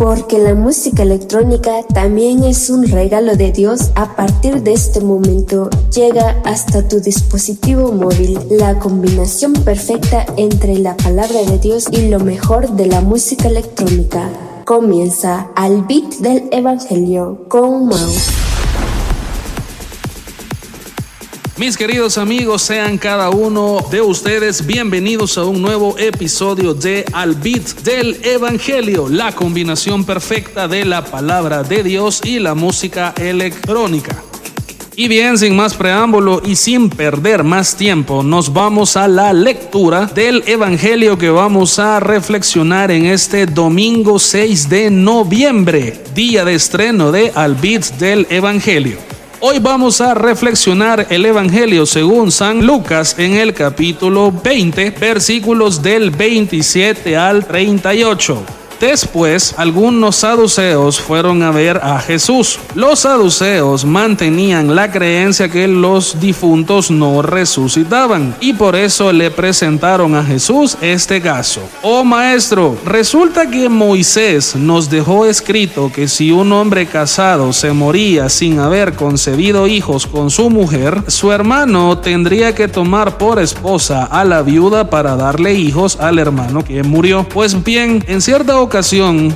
Porque 0.00 0.38
la 0.38 0.54
música 0.54 1.02
electrónica 1.02 1.82
también 1.82 2.42
es 2.42 2.70
un 2.70 2.88
regalo 2.88 3.36
de 3.36 3.52
Dios. 3.52 3.90
A 3.96 4.16
partir 4.16 4.62
de 4.62 4.72
este 4.72 5.02
momento 5.02 5.68
llega 5.94 6.40
hasta 6.46 6.88
tu 6.88 7.00
dispositivo 7.00 7.92
móvil 7.92 8.40
la 8.48 8.78
combinación 8.78 9.52
perfecta 9.52 10.24
entre 10.38 10.78
la 10.78 10.96
palabra 10.96 11.42
de 11.42 11.58
Dios 11.58 11.88
y 11.92 12.08
lo 12.08 12.18
mejor 12.18 12.70
de 12.70 12.86
la 12.86 13.02
música 13.02 13.48
electrónica. 13.48 14.30
Comienza 14.64 15.50
al 15.54 15.82
beat 15.82 16.14
del 16.20 16.48
Evangelio 16.50 17.44
con 17.48 17.84
Mouse. 17.84 18.49
Mis 21.60 21.76
queridos 21.76 22.16
amigos, 22.16 22.62
sean 22.62 22.96
cada 22.96 23.28
uno 23.28 23.84
de 23.90 24.00
ustedes 24.00 24.64
bienvenidos 24.64 25.36
a 25.36 25.44
un 25.44 25.60
nuevo 25.60 25.94
episodio 25.98 26.72
de 26.72 27.04
Al 27.12 27.34
Beat 27.34 27.82
del 27.82 28.18
Evangelio, 28.24 29.10
la 29.10 29.32
combinación 29.32 30.06
perfecta 30.06 30.66
de 30.66 30.86
la 30.86 31.04
palabra 31.04 31.62
de 31.62 31.82
Dios 31.82 32.22
y 32.24 32.38
la 32.38 32.54
música 32.54 33.12
electrónica. 33.14 34.22
Y 34.96 35.06
bien, 35.08 35.36
sin 35.36 35.54
más 35.54 35.74
preámbulo 35.74 36.40
y 36.42 36.56
sin 36.56 36.88
perder 36.88 37.44
más 37.44 37.76
tiempo, 37.76 38.22
nos 38.22 38.54
vamos 38.54 38.96
a 38.96 39.06
la 39.06 39.34
lectura 39.34 40.06
del 40.06 40.42
Evangelio 40.46 41.18
que 41.18 41.28
vamos 41.28 41.78
a 41.78 42.00
reflexionar 42.00 42.90
en 42.90 43.04
este 43.04 43.44
domingo 43.44 44.18
6 44.18 44.70
de 44.70 44.90
noviembre, 44.90 46.02
día 46.14 46.42
de 46.46 46.54
estreno 46.54 47.12
de 47.12 47.30
Al 47.34 47.54
Beat 47.54 47.98
del 47.98 48.26
Evangelio. 48.30 49.09
Hoy 49.42 49.58
vamos 49.58 50.02
a 50.02 50.12
reflexionar 50.12 51.06
el 51.08 51.24
Evangelio 51.24 51.86
según 51.86 52.30
San 52.30 52.66
Lucas 52.66 53.18
en 53.18 53.32
el 53.36 53.54
capítulo 53.54 54.30
20, 54.30 54.90
versículos 54.90 55.82
del 55.82 56.10
27 56.10 57.16
al 57.16 57.46
38. 57.46 58.59
Después, 58.80 59.54
algunos 59.58 60.16
saduceos 60.16 60.98
fueron 60.98 61.42
a 61.42 61.50
ver 61.50 61.80
a 61.82 62.00
Jesús. 62.00 62.58
Los 62.74 63.00
saduceos 63.00 63.84
mantenían 63.84 64.74
la 64.74 64.90
creencia 64.90 65.50
que 65.50 65.68
los 65.68 66.18
difuntos 66.18 66.90
no 66.90 67.20
resucitaban 67.20 68.34
y 68.40 68.54
por 68.54 68.76
eso 68.76 69.12
le 69.12 69.30
presentaron 69.30 70.14
a 70.14 70.24
Jesús 70.24 70.78
este 70.80 71.20
caso. 71.20 71.60
Oh 71.82 72.04
maestro, 72.04 72.74
resulta 72.86 73.50
que 73.50 73.68
Moisés 73.68 74.56
nos 74.56 74.88
dejó 74.88 75.26
escrito 75.26 75.92
que 75.94 76.08
si 76.08 76.32
un 76.32 76.50
hombre 76.52 76.86
casado 76.86 77.52
se 77.52 77.72
moría 77.72 78.30
sin 78.30 78.60
haber 78.60 78.94
concebido 78.94 79.66
hijos 79.66 80.06
con 80.06 80.30
su 80.30 80.48
mujer, 80.48 81.02
su 81.08 81.32
hermano 81.32 81.98
tendría 81.98 82.54
que 82.54 82.66
tomar 82.66 83.18
por 83.18 83.40
esposa 83.40 84.04
a 84.04 84.24
la 84.24 84.40
viuda 84.40 84.88
para 84.88 85.16
darle 85.16 85.52
hijos 85.52 85.98
al 86.00 86.18
hermano 86.18 86.64
que 86.64 86.82
murió. 86.82 87.26
Pues 87.28 87.62
bien, 87.62 88.02
en 88.08 88.22
cierta 88.22 88.58
ocasión, 88.58 88.69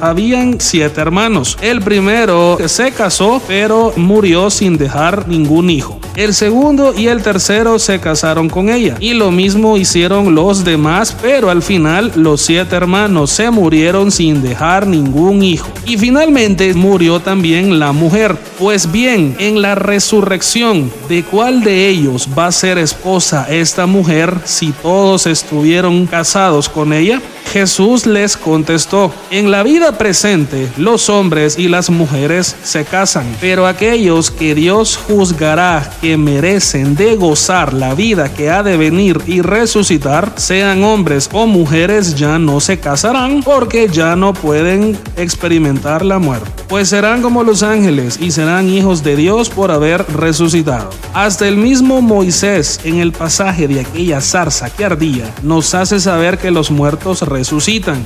habían 0.01 0.61
siete 0.61 1.01
hermanos. 1.01 1.59
El 1.61 1.81
primero 1.81 2.57
se 2.67 2.93
casó 2.93 3.43
pero 3.49 3.93
murió 3.97 4.51
sin 4.51 4.79
dejar 4.79 5.27
ningún 5.29 5.71
hijo. 5.71 5.99
El 6.15 6.33
segundo 6.35 6.95
y 6.97 7.09
el 7.09 7.23
tercero 7.23 7.81
se 7.81 7.99
casaron 7.99 8.49
con 8.49 8.71
ella 8.71 8.97
y 9.01 9.15
lo 9.15 9.33
mismo 9.33 9.77
hicieron 9.77 10.37
los 10.37 10.65
demás, 10.65 11.17
pero 11.21 11.51
al 11.51 11.63
final 11.63 12.13
los 12.15 12.43
siete 12.43 12.77
hermanos 12.77 13.31
se 13.31 13.51
murieron 13.51 14.13
sin 14.13 14.41
dejar 14.41 14.87
ningún 14.87 15.43
hijo. 15.43 15.69
Y 15.85 15.99
finalmente 15.99 16.73
murió 16.75 17.19
también 17.19 17.81
la 17.81 17.91
mujer. 17.91 18.37
Pues 18.59 18.93
bien, 18.93 19.35
en 19.41 19.61
la 19.61 19.75
resurrección, 19.75 20.93
¿de 21.09 21.25
cuál 21.25 21.65
de 21.65 21.89
ellos 21.89 22.29
va 22.39 22.47
a 22.47 22.53
ser 22.53 22.79
esposa 22.79 23.47
esta 23.51 23.87
mujer 23.87 24.39
si 24.45 24.71
todos 24.71 25.27
estuvieron 25.27 26.07
casados 26.07 26.69
con 26.69 26.93
ella? 26.93 27.21
Jesús 27.55 28.05
les 28.05 28.37
contestó, 28.37 29.15
en 29.31 29.53
la 29.53 29.63
vida 29.63 29.97
presente 29.97 30.69
los 30.77 31.09
hombres 31.09 31.57
y 31.57 31.69
las 31.69 31.89
mujeres 31.89 32.57
se 32.65 32.85
casan, 32.85 33.25
pero 33.41 33.69
aquellos 33.69 34.33
que 34.33 34.57
Dios 34.57 34.97
juzgará 34.97 35.89
que 36.01 36.17
merecen 36.17 36.97
de 36.97 37.15
gozar 37.15 37.73
la 37.73 37.95
vida 37.95 38.35
que 38.35 38.51
ha 38.51 38.65
de 38.65 38.77
venir 38.77 39.21
y 39.29 39.41
resucitar, 39.41 40.33
sean 40.35 40.83
hombres 40.83 41.31
o 41.33 41.47
mujeres, 41.47 42.17
ya 42.17 42.41
no 42.41 42.59
se 42.59 42.81
casarán 42.81 43.45
porque 43.45 43.87
ya 43.89 44.17
no 44.17 44.33
pueden 44.35 44.99
experimentar 45.17 46.05
la 46.05 46.19
muerte, 46.19 46.51
pues 46.67 46.89
serán 46.89 47.23
como 47.23 47.45
los 47.45 47.63
ángeles 47.63 48.19
y 48.21 48.33
serán 48.33 48.69
hijos 48.69 49.05
de 49.05 49.15
Dios 49.15 49.49
por 49.49 49.71
haber 49.71 50.05
resucitado. 50.13 50.91
Hasta 51.13 51.47
el 51.47 51.57
mismo 51.57 52.03
Moisés 52.03 52.81
en 52.83 52.99
el 52.99 53.13
pasaje 53.13 53.69
de 53.69 53.79
aquella 53.79 54.21
zarza 54.21 54.71
que 54.71 54.85
ardía 54.85 55.33
nos 55.45 55.73
hace 55.77 56.01
saber 56.01 56.39
que 56.39 56.51
los 56.51 56.73
muertos 56.73 57.23
resucitan 57.23 57.44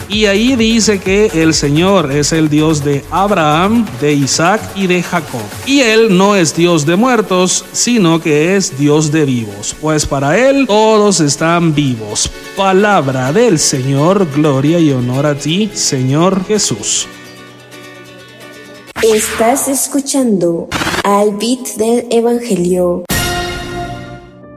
Y 0.09 0.27
ahí 0.27 0.57
dice 0.57 0.99
que 0.99 1.27
el 1.35 1.55
Señor 1.55 2.11
es 2.13 2.33
el 2.33 2.49
Dios 2.49 2.85
de 2.85 3.05
Abraham, 3.11 3.87
de 4.01 4.13
Isaac 4.13 4.61
y 4.75 4.87
de 4.87 5.03
Jacob. 5.03 5.43
Y 5.67 5.81
Él 5.81 6.17
no 6.17 6.37
es 6.37 6.55
Dios 6.55 6.87
de 6.87 6.97
muertos, 6.97 7.65
sino 7.73 8.21
que 8.21 8.57
es 8.57 8.79
Dios 8.79 9.13
de 9.13 9.25
vivos, 9.25 9.77
pues 9.81 10.07
para 10.07 10.39
Él 10.39 10.67
todos 10.67 11.21
están 11.21 11.75
vivos. 11.75 12.31
Palabra 12.57 13.33
del 13.33 13.59
Señor, 13.59 14.27
gloria 14.35 14.79
y 14.79 14.93
honor 14.93 15.27
a 15.27 15.35
ti, 15.35 15.71
Señor 15.73 16.45
Jesús. 16.47 17.07
Estás 19.03 19.69
escuchando 19.69 20.69
al 21.05 21.37
beat 21.37 21.77
del 21.77 22.07
Evangelio. 22.11 23.05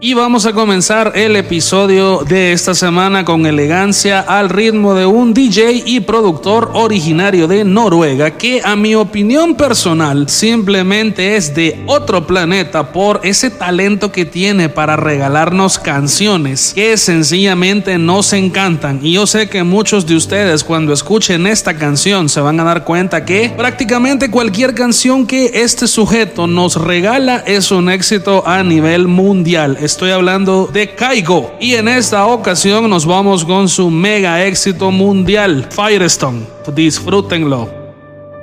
Y 0.04 0.16
vamos 0.16 0.48
a 0.48 0.54
comenzar 0.54 1.12
el 1.14 1.36
episodio 1.36 2.24
de 2.28 2.54
esta 2.54 2.74
semana 2.74 3.24
con 3.24 3.46
elegancia 3.46 4.20
al 4.20 4.50
ritmo 4.50 4.96
de 4.96 5.06
un 5.06 5.32
DJ 5.32 5.84
y 5.86 6.00
productor 6.00 6.72
originario 6.74 7.48
de 7.48 7.64
Noruega 7.64 8.32
que 8.32 8.62
a 8.64 8.76
mi 8.76 8.96
opinión 8.96 9.54
personal 9.54 10.28
simplemente 10.28 11.36
es 11.36 11.54
de 11.54 11.84
otro 11.86 12.26
planeta 12.26 12.92
por 12.92 13.20
ese 13.22 13.52
talento 13.52 14.12
que 14.12 14.26
tiene 14.26 14.70
para 14.70 14.98
regalarnos 14.98 15.78
canciones 15.78 16.72
que 16.74 16.98
sencillamente 16.98 18.00
nos 18.00 18.34
encantan. 18.34 19.02
Y 19.04 19.12
yo 19.14 19.28
sé 19.28 19.50
que 19.50 19.62
muchos 19.62 20.08
de 20.08 20.16
ustedes 20.16 20.64
cuando 20.64 20.94
escuchen 20.94 21.46
esta 21.46 21.78
canción 21.78 22.28
se 22.28 22.42
van 22.42 22.60
a 22.60 22.64
dar 22.64 22.86
cuenta 22.86 23.24
que 23.24 23.54
prácticamente 23.56 24.32
cualquier 24.32 24.74
canción 24.74 25.28
que 25.28 25.62
este 25.62 25.88
sujeto 25.88 26.48
nos 26.48 26.78
regala 26.78 27.44
es 27.46 27.70
un 27.70 27.88
éxito 27.92 28.42
a 28.48 28.64
nivel 28.64 29.08
mundial 29.08 29.78
estoy 29.92 30.12
hablando 30.12 30.68
de 30.68 30.96
Kaigo. 30.96 31.54
Y 31.60 31.76
en 31.76 31.88
esta 31.88 32.26
ocasión 32.26 32.90
nos 32.90 33.06
vamos 33.06 33.44
con 33.44 33.68
su 33.68 33.90
mega 33.90 34.44
éxito 34.46 34.90
mundial, 34.90 35.68
Firestone. 35.70 36.46
Disfrútenlo. 36.74 37.70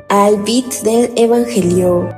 Al 0.09 0.37
beat 0.43 0.83
del 0.83 1.11
Evangelio. 1.17 2.09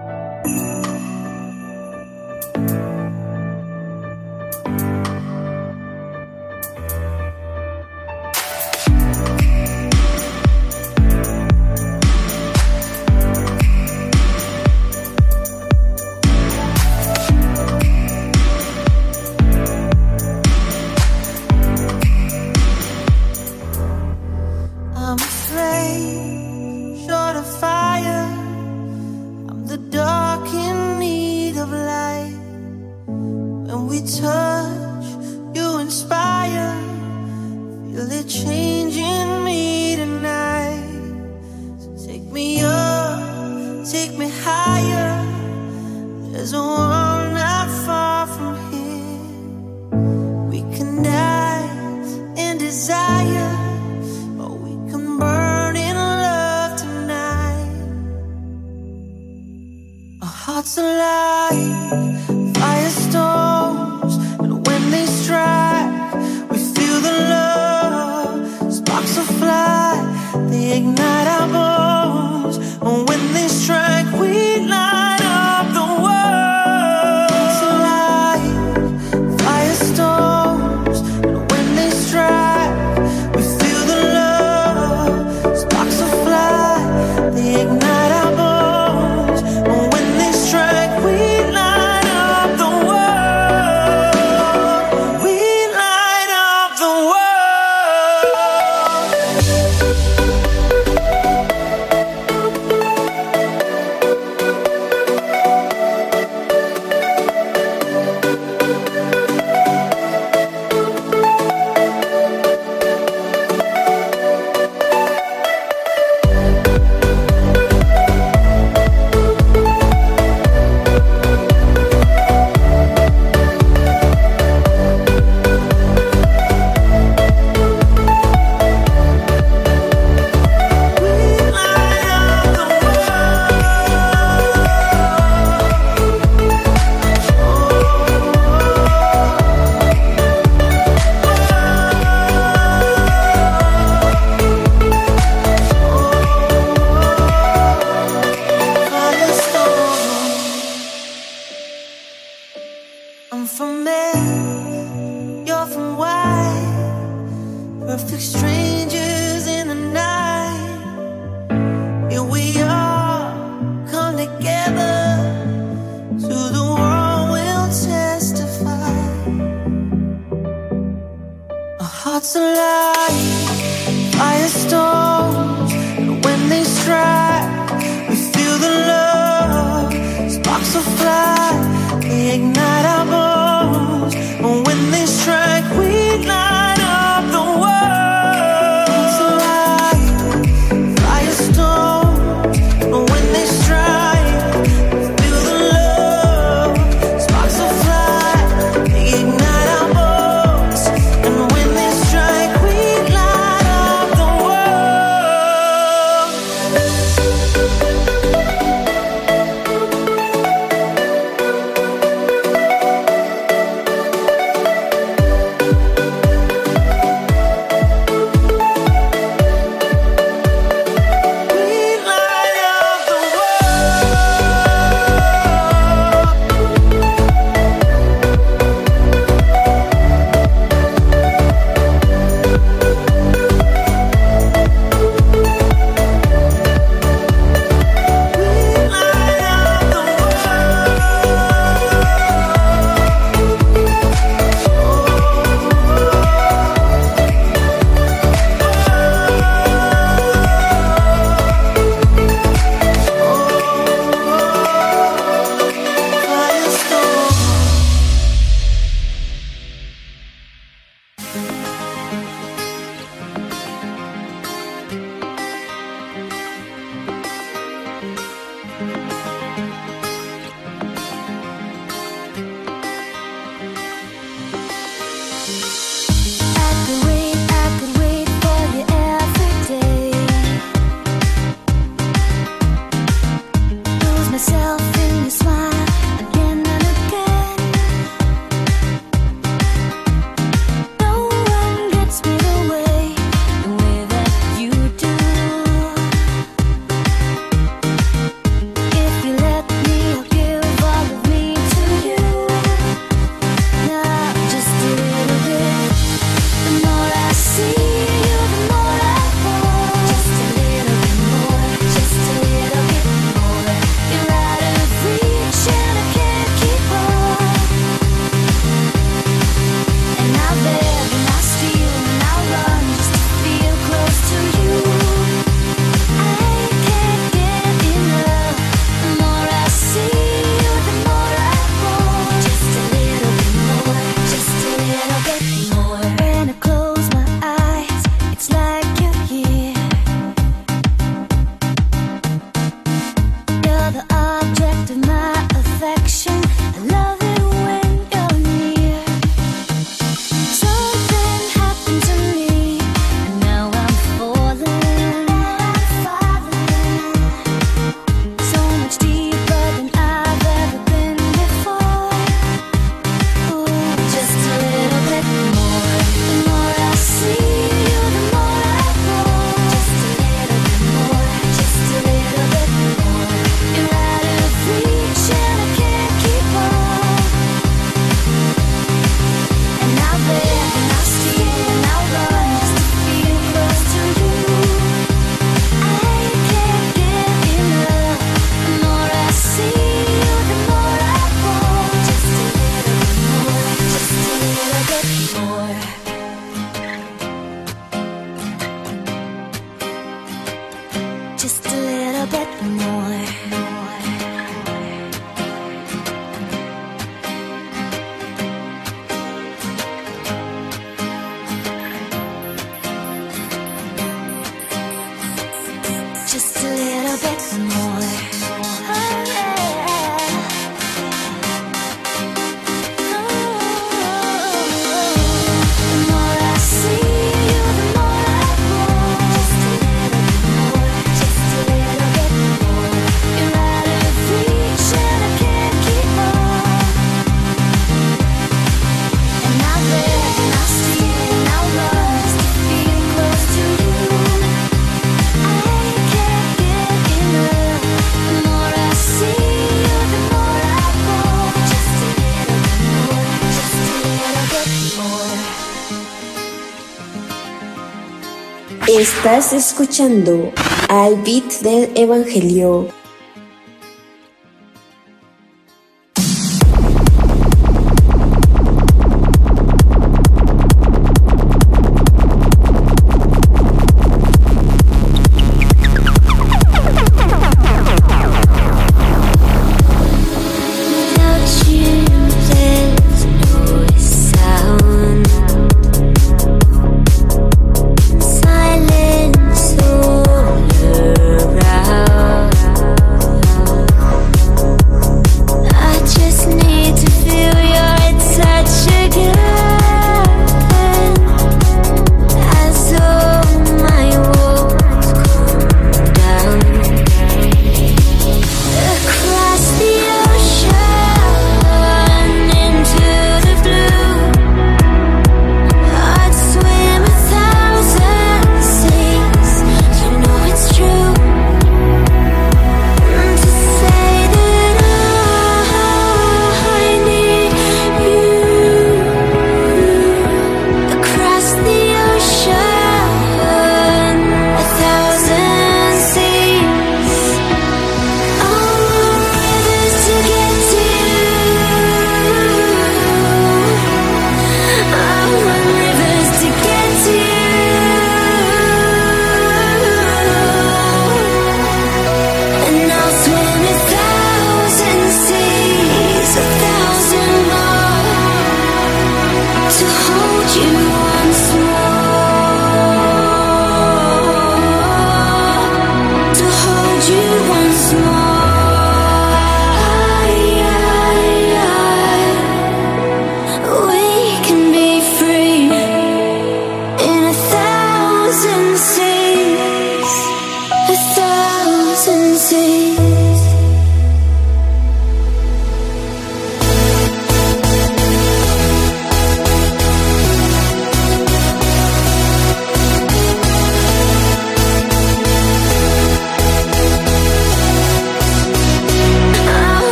Estás 458.99 459.53
escuchando 459.53 460.53
al 460.89 461.15
beat 461.23 461.61
del 461.63 461.93
Evangelio. 461.94 462.89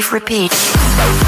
Repeat. 0.00 1.27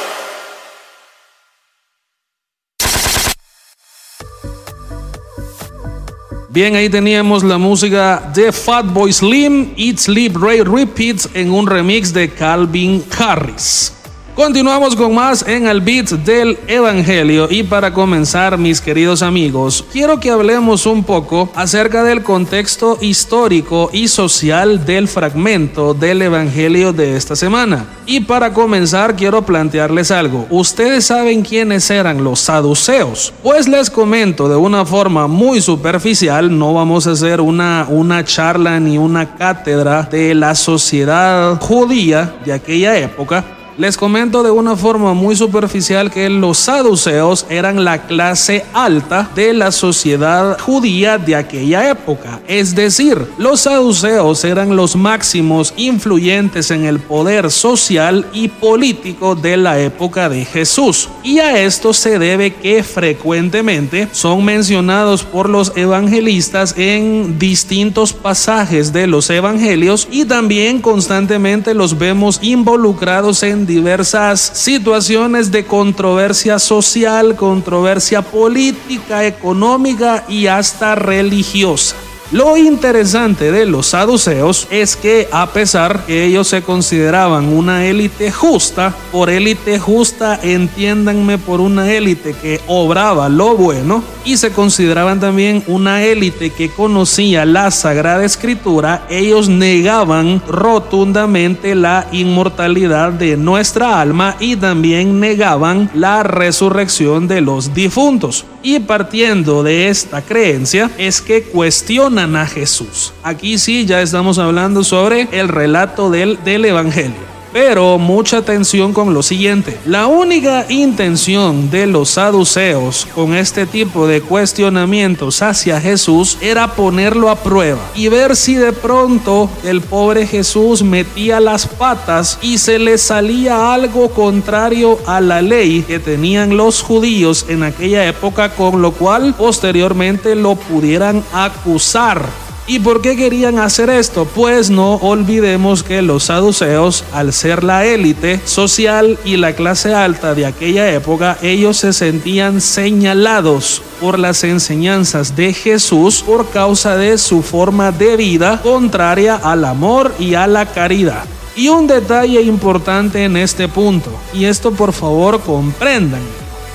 Bien, 6.53 6.75
ahí 6.75 6.89
teníamos 6.89 7.45
la 7.45 7.57
música 7.57 8.29
de 8.35 8.51
Fatboy 8.51 9.13
Slim, 9.13 9.73
Eat 9.77 9.99
Sleep 9.99 10.35
Ray 10.35 10.63
Repeats 10.63 11.29
en 11.33 11.49
un 11.49 11.65
remix 11.65 12.11
de 12.11 12.29
Calvin 12.29 13.01
Harris. 13.17 14.00
Continuamos 14.35 14.95
con 14.95 15.13
más 15.13 15.45
en 15.45 15.67
el 15.67 15.81
beat 15.81 16.09
del 16.09 16.57
Evangelio 16.65 17.49
y 17.51 17.63
para 17.63 17.93
comenzar 17.93 18.57
mis 18.57 18.79
queridos 18.79 19.21
amigos, 19.21 19.83
quiero 19.91 20.21
que 20.21 20.31
hablemos 20.31 20.85
un 20.85 21.03
poco 21.03 21.49
acerca 21.53 22.01
del 22.05 22.23
contexto 22.23 22.97
histórico 23.01 23.89
y 23.91 24.07
social 24.07 24.85
del 24.85 25.09
fragmento 25.09 25.93
del 25.93 26.21
Evangelio 26.21 26.93
de 26.93 27.17
esta 27.17 27.35
semana. 27.35 27.85
Y 28.05 28.21
para 28.21 28.53
comenzar 28.53 29.17
quiero 29.17 29.41
plantearles 29.41 30.11
algo. 30.11 30.47
¿Ustedes 30.49 31.05
saben 31.05 31.41
quiénes 31.43 31.89
eran 31.91 32.23
los 32.23 32.39
saduceos? 32.39 33.33
Pues 33.43 33.67
les 33.67 33.89
comento 33.89 34.47
de 34.47 34.55
una 34.55 34.85
forma 34.85 35.27
muy 35.27 35.59
superficial, 35.61 36.57
no 36.57 36.73
vamos 36.73 37.05
a 37.05 37.11
hacer 37.11 37.41
una, 37.41 37.85
una 37.89 38.23
charla 38.23 38.79
ni 38.79 38.97
una 38.97 39.35
cátedra 39.35 40.03
de 40.03 40.33
la 40.33 40.55
sociedad 40.55 41.59
judía 41.59 42.33
de 42.45 42.53
aquella 42.53 42.97
época 42.97 43.57
les 43.77 43.97
comento 43.97 44.43
de 44.43 44.51
una 44.51 44.75
forma 44.75 45.13
muy 45.13 45.35
superficial 45.35 46.11
que 46.11 46.29
los 46.29 46.57
saduceos 46.57 47.45
eran 47.49 47.83
la 47.83 48.05
clase 48.05 48.65
alta 48.73 49.29
de 49.35 49.53
la 49.53 49.71
sociedad 49.71 50.59
judía 50.59 51.17
de 51.17 51.35
aquella 51.35 51.89
época. 51.89 52.39
Es 52.47 52.75
decir, 52.75 53.25
los 53.37 53.61
saduceos 53.61 54.43
eran 54.43 54.75
los 54.75 54.95
máximos 54.95 55.73
influyentes 55.77 56.71
en 56.71 56.85
el 56.85 56.99
poder 56.99 57.49
social 57.49 58.25
y 58.33 58.49
político 58.49 59.35
de 59.35 59.57
la 59.57 59.79
época 59.79 60.29
de 60.29 60.45
Jesús. 60.45 61.09
Y 61.23 61.39
a 61.39 61.61
esto 61.63 61.93
se 61.93 62.19
debe 62.19 62.53
que 62.53 62.83
frecuentemente 62.83 64.07
son 64.11 64.43
mencionados 64.43 65.23
por 65.23 65.49
los 65.49 65.71
evangelistas 65.75 66.75
en 66.77 67.39
distintos 67.39 68.13
pasajes 68.13 68.93
de 68.93 69.07
los 69.07 69.29
evangelios 69.29 70.07
y 70.11 70.25
también 70.25 70.81
constantemente 70.81 71.73
los 71.73 71.97
vemos 71.97 72.39
involucrados 72.41 73.43
en 73.43 73.60
diversas 73.65 74.39
situaciones 74.39 75.51
de 75.51 75.65
controversia 75.65 76.59
social, 76.59 77.35
controversia 77.35 78.21
política, 78.21 79.25
económica 79.25 80.23
y 80.27 80.47
hasta 80.47 80.95
religiosa. 80.95 81.95
Lo 82.31 82.55
interesante 82.55 83.51
de 83.51 83.65
los 83.65 83.87
saduceos 83.87 84.65
es 84.71 84.95
que 84.95 85.27
a 85.33 85.47
pesar 85.47 86.05
que 86.05 86.23
ellos 86.23 86.47
se 86.47 86.61
consideraban 86.61 87.49
una 87.49 87.85
élite 87.85 88.31
justa, 88.31 88.95
por 89.11 89.29
élite 89.29 89.77
justa 89.79 90.39
entiéndanme 90.41 91.37
por 91.37 91.59
una 91.59 91.91
élite 91.91 92.33
que 92.41 92.61
obraba 92.67 93.27
lo 93.27 93.57
bueno 93.57 94.01
y 94.23 94.37
se 94.37 94.51
consideraban 94.51 95.19
también 95.19 95.61
una 95.67 96.03
élite 96.03 96.51
que 96.51 96.69
conocía 96.69 97.43
la 97.43 97.69
sagrada 97.69 98.23
escritura, 98.23 99.05
ellos 99.09 99.49
negaban 99.49 100.41
rotundamente 100.47 101.75
la 101.75 102.07
inmortalidad 102.13 103.11
de 103.11 103.35
nuestra 103.35 103.99
alma 103.99 104.37
y 104.39 104.55
también 104.55 105.19
negaban 105.19 105.89
la 105.93 106.23
resurrección 106.23 107.27
de 107.27 107.41
los 107.41 107.73
difuntos. 107.73 108.45
Y 108.63 108.79
partiendo 108.79 109.63
de 109.63 109.89
esta 109.89 110.21
creencia 110.21 110.91
es 110.99 111.19
que 111.19 111.41
cuestionan 111.41 112.20
a 112.21 112.45
Jesús. 112.45 113.13
Aquí 113.23 113.57
sí 113.57 113.85
ya 113.85 114.01
estamos 114.01 114.37
hablando 114.37 114.83
sobre 114.83 115.27
el 115.31 115.47
relato 115.47 116.11
del, 116.11 116.43
del 116.43 116.65
Evangelio. 116.65 117.30
Pero 117.53 117.97
mucha 117.97 118.37
atención 118.37 118.93
con 118.93 119.13
lo 119.13 119.23
siguiente. 119.23 119.77
La 119.85 120.07
única 120.07 120.65
intención 120.69 121.69
de 121.69 121.87
los 121.87 122.11
saduceos 122.11 123.07
con 123.13 123.35
este 123.35 123.65
tipo 123.65 124.07
de 124.07 124.21
cuestionamientos 124.21 125.41
hacia 125.41 125.81
Jesús 125.81 126.37
era 126.41 126.75
ponerlo 126.75 127.29
a 127.29 127.35
prueba 127.35 127.81
y 127.95 128.07
ver 128.07 128.35
si 128.35 128.55
de 128.55 128.71
pronto 128.71 129.49
el 129.63 129.81
pobre 129.81 130.25
Jesús 130.25 130.83
metía 130.83 131.39
las 131.39 131.67
patas 131.67 132.39
y 132.41 132.57
se 132.57 132.79
le 132.79 132.97
salía 132.97 133.73
algo 133.73 134.09
contrario 134.11 134.99
a 135.05 135.19
la 135.21 135.41
ley 135.41 135.83
que 135.83 135.99
tenían 135.99 136.55
los 136.55 136.81
judíos 136.81 137.45
en 137.49 137.63
aquella 137.63 138.07
época, 138.07 138.55
con 138.55 138.81
lo 138.81 138.91
cual 138.91 139.33
posteriormente 139.33 140.35
lo 140.35 140.55
pudieran 140.55 141.23
acusar 141.33 142.50
¿Y 142.67 142.79
por 142.79 143.01
qué 143.01 143.17
querían 143.17 143.57
hacer 143.57 143.89
esto? 143.89 144.25
Pues 144.25 144.69
no 144.69 144.95
olvidemos 144.95 145.81
que 145.81 146.03
los 146.03 146.25
saduceos, 146.25 147.03
al 147.11 147.33
ser 147.33 147.63
la 147.63 147.85
élite 147.85 148.39
social 148.45 149.17
y 149.25 149.37
la 149.37 149.53
clase 149.53 149.95
alta 149.95 150.35
de 150.35 150.45
aquella 150.45 150.91
época, 150.93 151.37
ellos 151.41 151.77
se 151.77 151.91
sentían 151.91 152.61
señalados 152.61 153.81
por 153.99 154.19
las 154.19 154.43
enseñanzas 154.43 155.35
de 155.35 155.53
Jesús 155.53 156.21
por 156.21 156.49
causa 156.49 156.95
de 156.95 157.17
su 157.17 157.41
forma 157.41 157.91
de 157.91 158.15
vida 158.15 158.61
contraria 158.61 159.35
al 159.35 159.65
amor 159.65 160.13
y 160.19 160.35
a 160.35 160.45
la 160.45 160.67
caridad. 160.67 161.25
Y 161.55 161.67
un 161.69 161.87
detalle 161.87 162.41
importante 162.41 163.23
en 163.23 163.37
este 163.37 163.67
punto, 163.67 164.11
y 164.33 164.45
esto 164.45 164.71
por 164.71 164.93
favor 164.93 165.41
comprendan, 165.41 166.21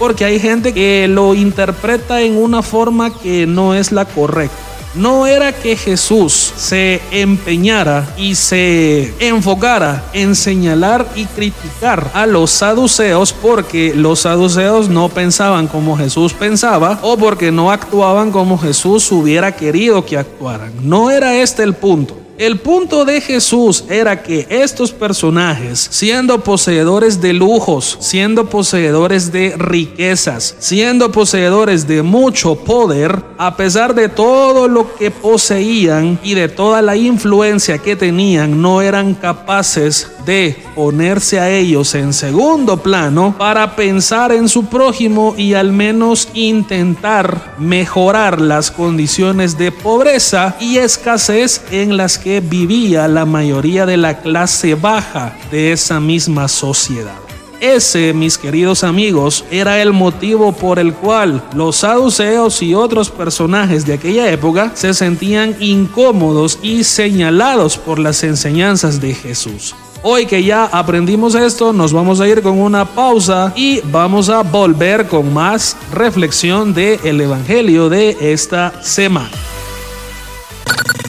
porque 0.01 0.25
hay 0.25 0.40
gente 0.40 0.75
que 0.75 1.07
lo 1.09 1.35
interpreta 1.35 2.20
en 2.20 2.37
una 2.37 2.61
forma 2.61 3.16
que 3.16 3.46
no 3.46 3.72
es 3.72 3.92
la 3.92 4.05
correcta 4.05 4.65
no 4.96 5.26
era 5.26 5.52
que 5.52 5.76
Jesús 5.76 6.52
se 6.56 7.00
empeñara 7.11 8.09
y 8.16 8.35
se 8.35 9.14
enfocara 9.20 10.04
en 10.12 10.35
señalar 10.35 11.06
y 11.14 11.26
criticar 11.26 12.11
a 12.14 12.26
los 12.26 12.50
saduceos 12.50 13.32
porque 13.32 13.92
los 13.94 14.20
saduceos 14.20 14.88
no 14.88 15.09
pensaban 15.09 15.66
como 15.66 15.96
Jesús 15.96 16.32
pensaba 16.32 16.98
o 17.02 17.16
porque 17.16 17.52
no 17.52 17.70
actuaban 17.70 18.30
como 18.30 18.59
Jesús 18.59 19.11
hubiera 19.12 19.52
querido 19.52 20.04
que 20.04 20.16
actuaran. 20.16 20.72
No 20.82 21.11
era 21.11 21.37
este 21.37 21.62
el 21.62 21.74
punto. 21.74 22.26
El 22.38 22.59
punto 22.59 23.07
de 23.07 23.22
Jesús 23.22 23.85
era 23.88 24.22
que 24.22 24.46
estos 24.51 24.92
personajes, 24.92 25.88
siendo 25.90 26.44
poseedores 26.44 27.22
de 27.22 27.33
lujos, 27.33 27.96
siendo 28.01 28.51
poseedores 28.51 29.33
de 29.33 29.55
riquezas, 29.57 30.55
siendo 30.59 31.11
poseedores 31.11 31.87
de 31.88 32.03
mucho 32.03 32.57
poder, 32.57 33.25
a 33.38 33.57
pesar 33.57 33.94
de 33.94 34.11
todo 34.11 34.68
lo 34.68 34.94
que 34.96 35.11
poseían 35.11 36.18
y 36.22 36.35
de 36.35 36.49
toda 36.49 36.83
la 36.83 36.94
influencia 36.94 37.79
que 37.79 37.96
tenían, 37.96 38.61
no 38.61 38.83
eran 38.83 39.14
capaces 39.14 40.09
de 40.27 40.61
ponerse 40.75 41.38
a 41.38 41.49
ellos 41.49 41.94
en 41.94 42.12
segundo 42.12 42.79
plano 42.79 43.37
para 43.38 43.77
pensar 43.77 44.33
en 44.33 44.49
su 44.49 44.66
prójimo 44.66 45.35
y 45.38 45.55
al 45.55 45.72
menos 45.72 46.29
intentar 46.35 47.55
mejorar 47.59 48.40
las 48.40 48.72
condiciones 48.72 49.57
de 49.57 49.70
pobreza 49.70 50.57
y 50.59 50.79
escasez 50.79 51.62
en 51.70 51.96
las 51.96 52.18
que 52.18 52.26
vivía 52.27 53.07
la 53.07 53.25
mayoría 53.25 53.87
de 53.87 53.97
la 53.97 54.19
clase 54.19 54.75
baja 54.75 55.37
de 55.51 55.73
esa 55.73 56.01
misma 56.01 56.49
sociedad. 56.49 57.15
Ese, 57.61 58.12
mis 58.12 58.37
queridos 58.37 58.85
amigos, 58.85 59.45
era 59.51 59.81
el 59.81 59.93
motivo 59.93 60.53
por 60.53 60.79
el 60.79 60.93
cual 60.93 61.43
los 61.55 61.77
saduceos 61.77 62.62
y 62.62 62.75
otros 62.75 63.11
personajes 63.11 63.87
de 63.87 63.95
aquella 63.95 64.31
época 64.31 64.73
se 64.75 64.93
sentían 64.93 65.57
incómodos 65.61 66.59
y 66.62 66.85
señalados 66.85 67.79
por 67.79 67.99
las 67.99 68.23
enseñanzas 68.25 69.01
de 69.01 69.15
Jesús. 69.15 69.75
Hoy 70.03 70.27
que 70.27 70.45
ya 70.45 70.65
aprendimos 70.65 71.35
esto, 71.35 71.73
nos 71.73 71.93
vamos 71.93 72.21
a 72.21 72.29
ir 72.29 72.43
con 72.43 72.61
una 72.61 72.85
pausa 72.85 73.53
y 73.57 73.81
vamos 73.91 74.29
a 74.29 74.43
volver 74.43 75.07
con 75.07 75.33
más 75.33 75.77
reflexión 75.93 76.75
del 76.75 77.01
el 77.05 77.21
Evangelio 77.21 77.89
de 77.89 78.17
esta 78.21 78.83
semana. 78.83 79.31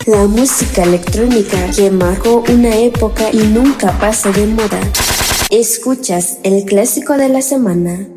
La 0.08 0.26
música 0.26 0.84
electrónica 0.84 1.70
que 1.76 1.92
marcó 1.92 2.42
una 2.50 2.74
época 2.78 3.30
y 3.30 3.40
nunca 3.40 3.92
pasa 4.00 4.32
de 4.32 4.48
moda. 4.48 4.80
Escuchas 5.50 6.38
el 6.44 6.64
clásico 6.64 7.18
de 7.18 7.28
la 7.28 7.42
semana. 7.42 8.08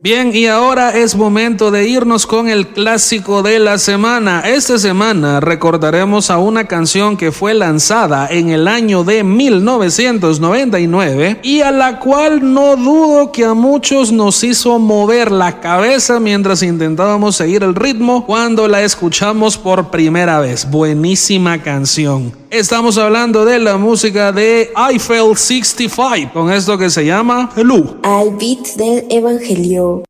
Bien, 0.00 0.30
y 0.32 0.46
ahora 0.46 0.90
es 0.90 1.16
momento 1.16 1.72
de 1.72 1.88
irnos 1.88 2.24
con 2.24 2.48
el 2.48 2.68
clásico 2.68 3.42
de 3.42 3.58
la 3.58 3.78
semana. 3.78 4.44
Esta 4.46 4.78
semana 4.78 5.40
recordaremos 5.40 6.30
a 6.30 6.38
una 6.38 6.68
canción 6.68 7.16
que 7.16 7.32
fue 7.32 7.52
lanzada 7.52 8.28
en 8.30 8.50
el 8.50 8.68
año 8.68 9.02
de 9.02 9.24
1999 9.24 11.40
y 11.42 11.62
a 11.62 11.72
la 11.72 11.98
cual 11.98 12.54
no 12.54 12.76
dudo 12.76 13.32
que 13.32 13.44
a 13.44 13.54
muchos 13.54 14.12
nos 14.12 14.44
hizo 14.44 14.78
mover 14.78 15.32
la 15.32 15.58
cabeza 15.58 16.20
mientras 16.20 16.62
intentábamos 16.62 17.34
seguir 17.34 17.64
el 17.64 17.74
ritmo 17.74 18.24
cuando 18.24 18.68
la 18.68 18.82
escuchamos 18.82 19.58
por 19.58 19.90
primera 19.90 20.38
vez. 20.38 20.70
Buenísima 20.70 21.60
canción. 21.60 22.32
Estamos 22.50 22.96
hablando 22.96 23.44
de 23.44 23.58
la 23.58 23.76
música 23.76 24.32
de 24.32 24.72
Eiffel 24.74 25.36
65 25.36 26.32
con 26.32 26.50
esto 26.50 26.78
que 26.78 26.88
se 26.88 27.04
llama 27.04 27.50
Hello. 27.54 27.98
Al 28.02 28.30
beat 28.30 28.76
del 28.76 29.04
Evangelio. 29.10 30.02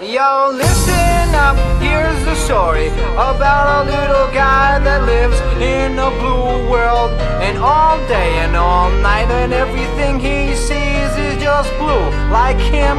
Yo, 0.00 0.52
listen 0.52 1.34
up, 1.36 1.56
here's 1.80 2.24
the 2.24 2.34
story 2.34 2.88
about 3.16 3.86
a 3.86 3.90
little 3.90 4.26
guy 4.34 4.80
that 4.82 5.06
lives 5.06 5.40
in 5.60 5.96
a 6.00 6.10
blue 6.10 6.68
world. 6.68 7.12
And 7.40 7.56
all 7.58 7.98
day 8.08 8.40
and 8.40 8.56
all 8.56 8.90
night, 9.02 9.30
and 9.30 9.52
everything 9.52 10.18
he 10.18 10.52
sees 10.56 11.16
is 11.16 11.40
just 11.40 11.70
blue. 11.78 12.10
Like 12.32 12.58
him, 12.58 12.98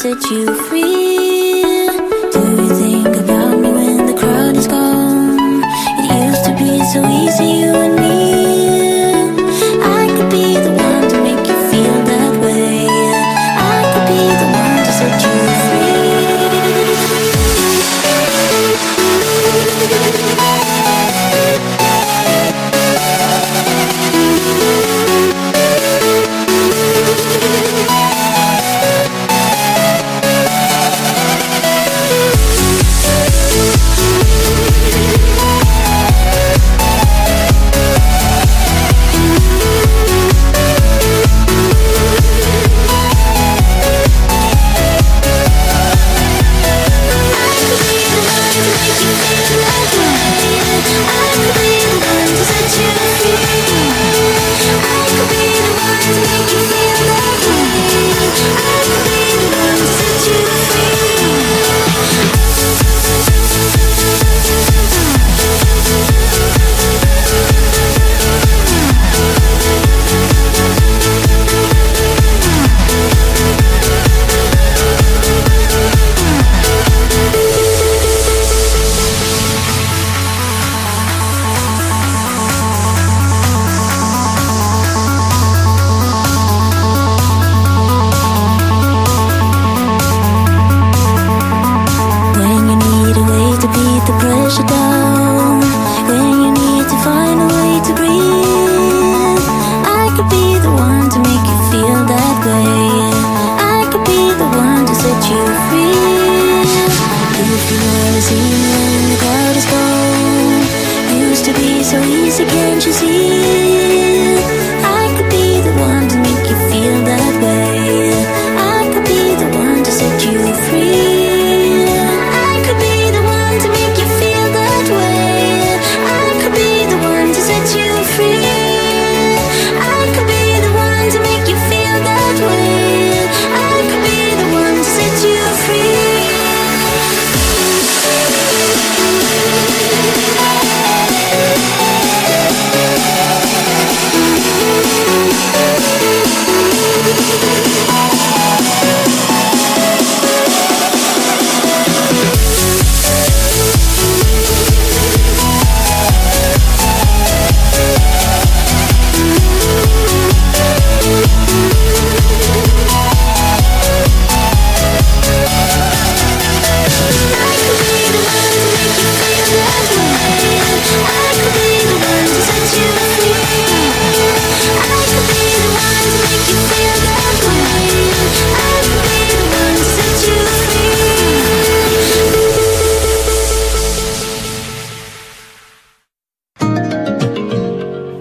set 0.00 0.30
you 0.30 0.46
free. 0.64 1.29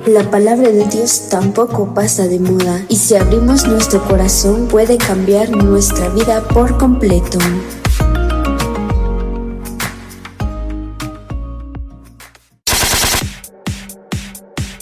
La 0.09 0.31
palabra 0.31 0.69
de 0.69 0.87
Dios 0.87 1.29
tampoco 1.29 1.93
pasa 1.93 2.27
de 2.27 2.39
moda 2.39 2.83
y 2.89 2.95
si 2.95 3.13
abrimos 3.13 3.67
nuestro 3.67 4.03
corazón 4.03 4.67
puede 4.67 4.97
cambiar 4.97 5.51
nuestra 5.51 6.09
vida 6.09 6.41
por 6.47 6.79
completo. 6.79 7.37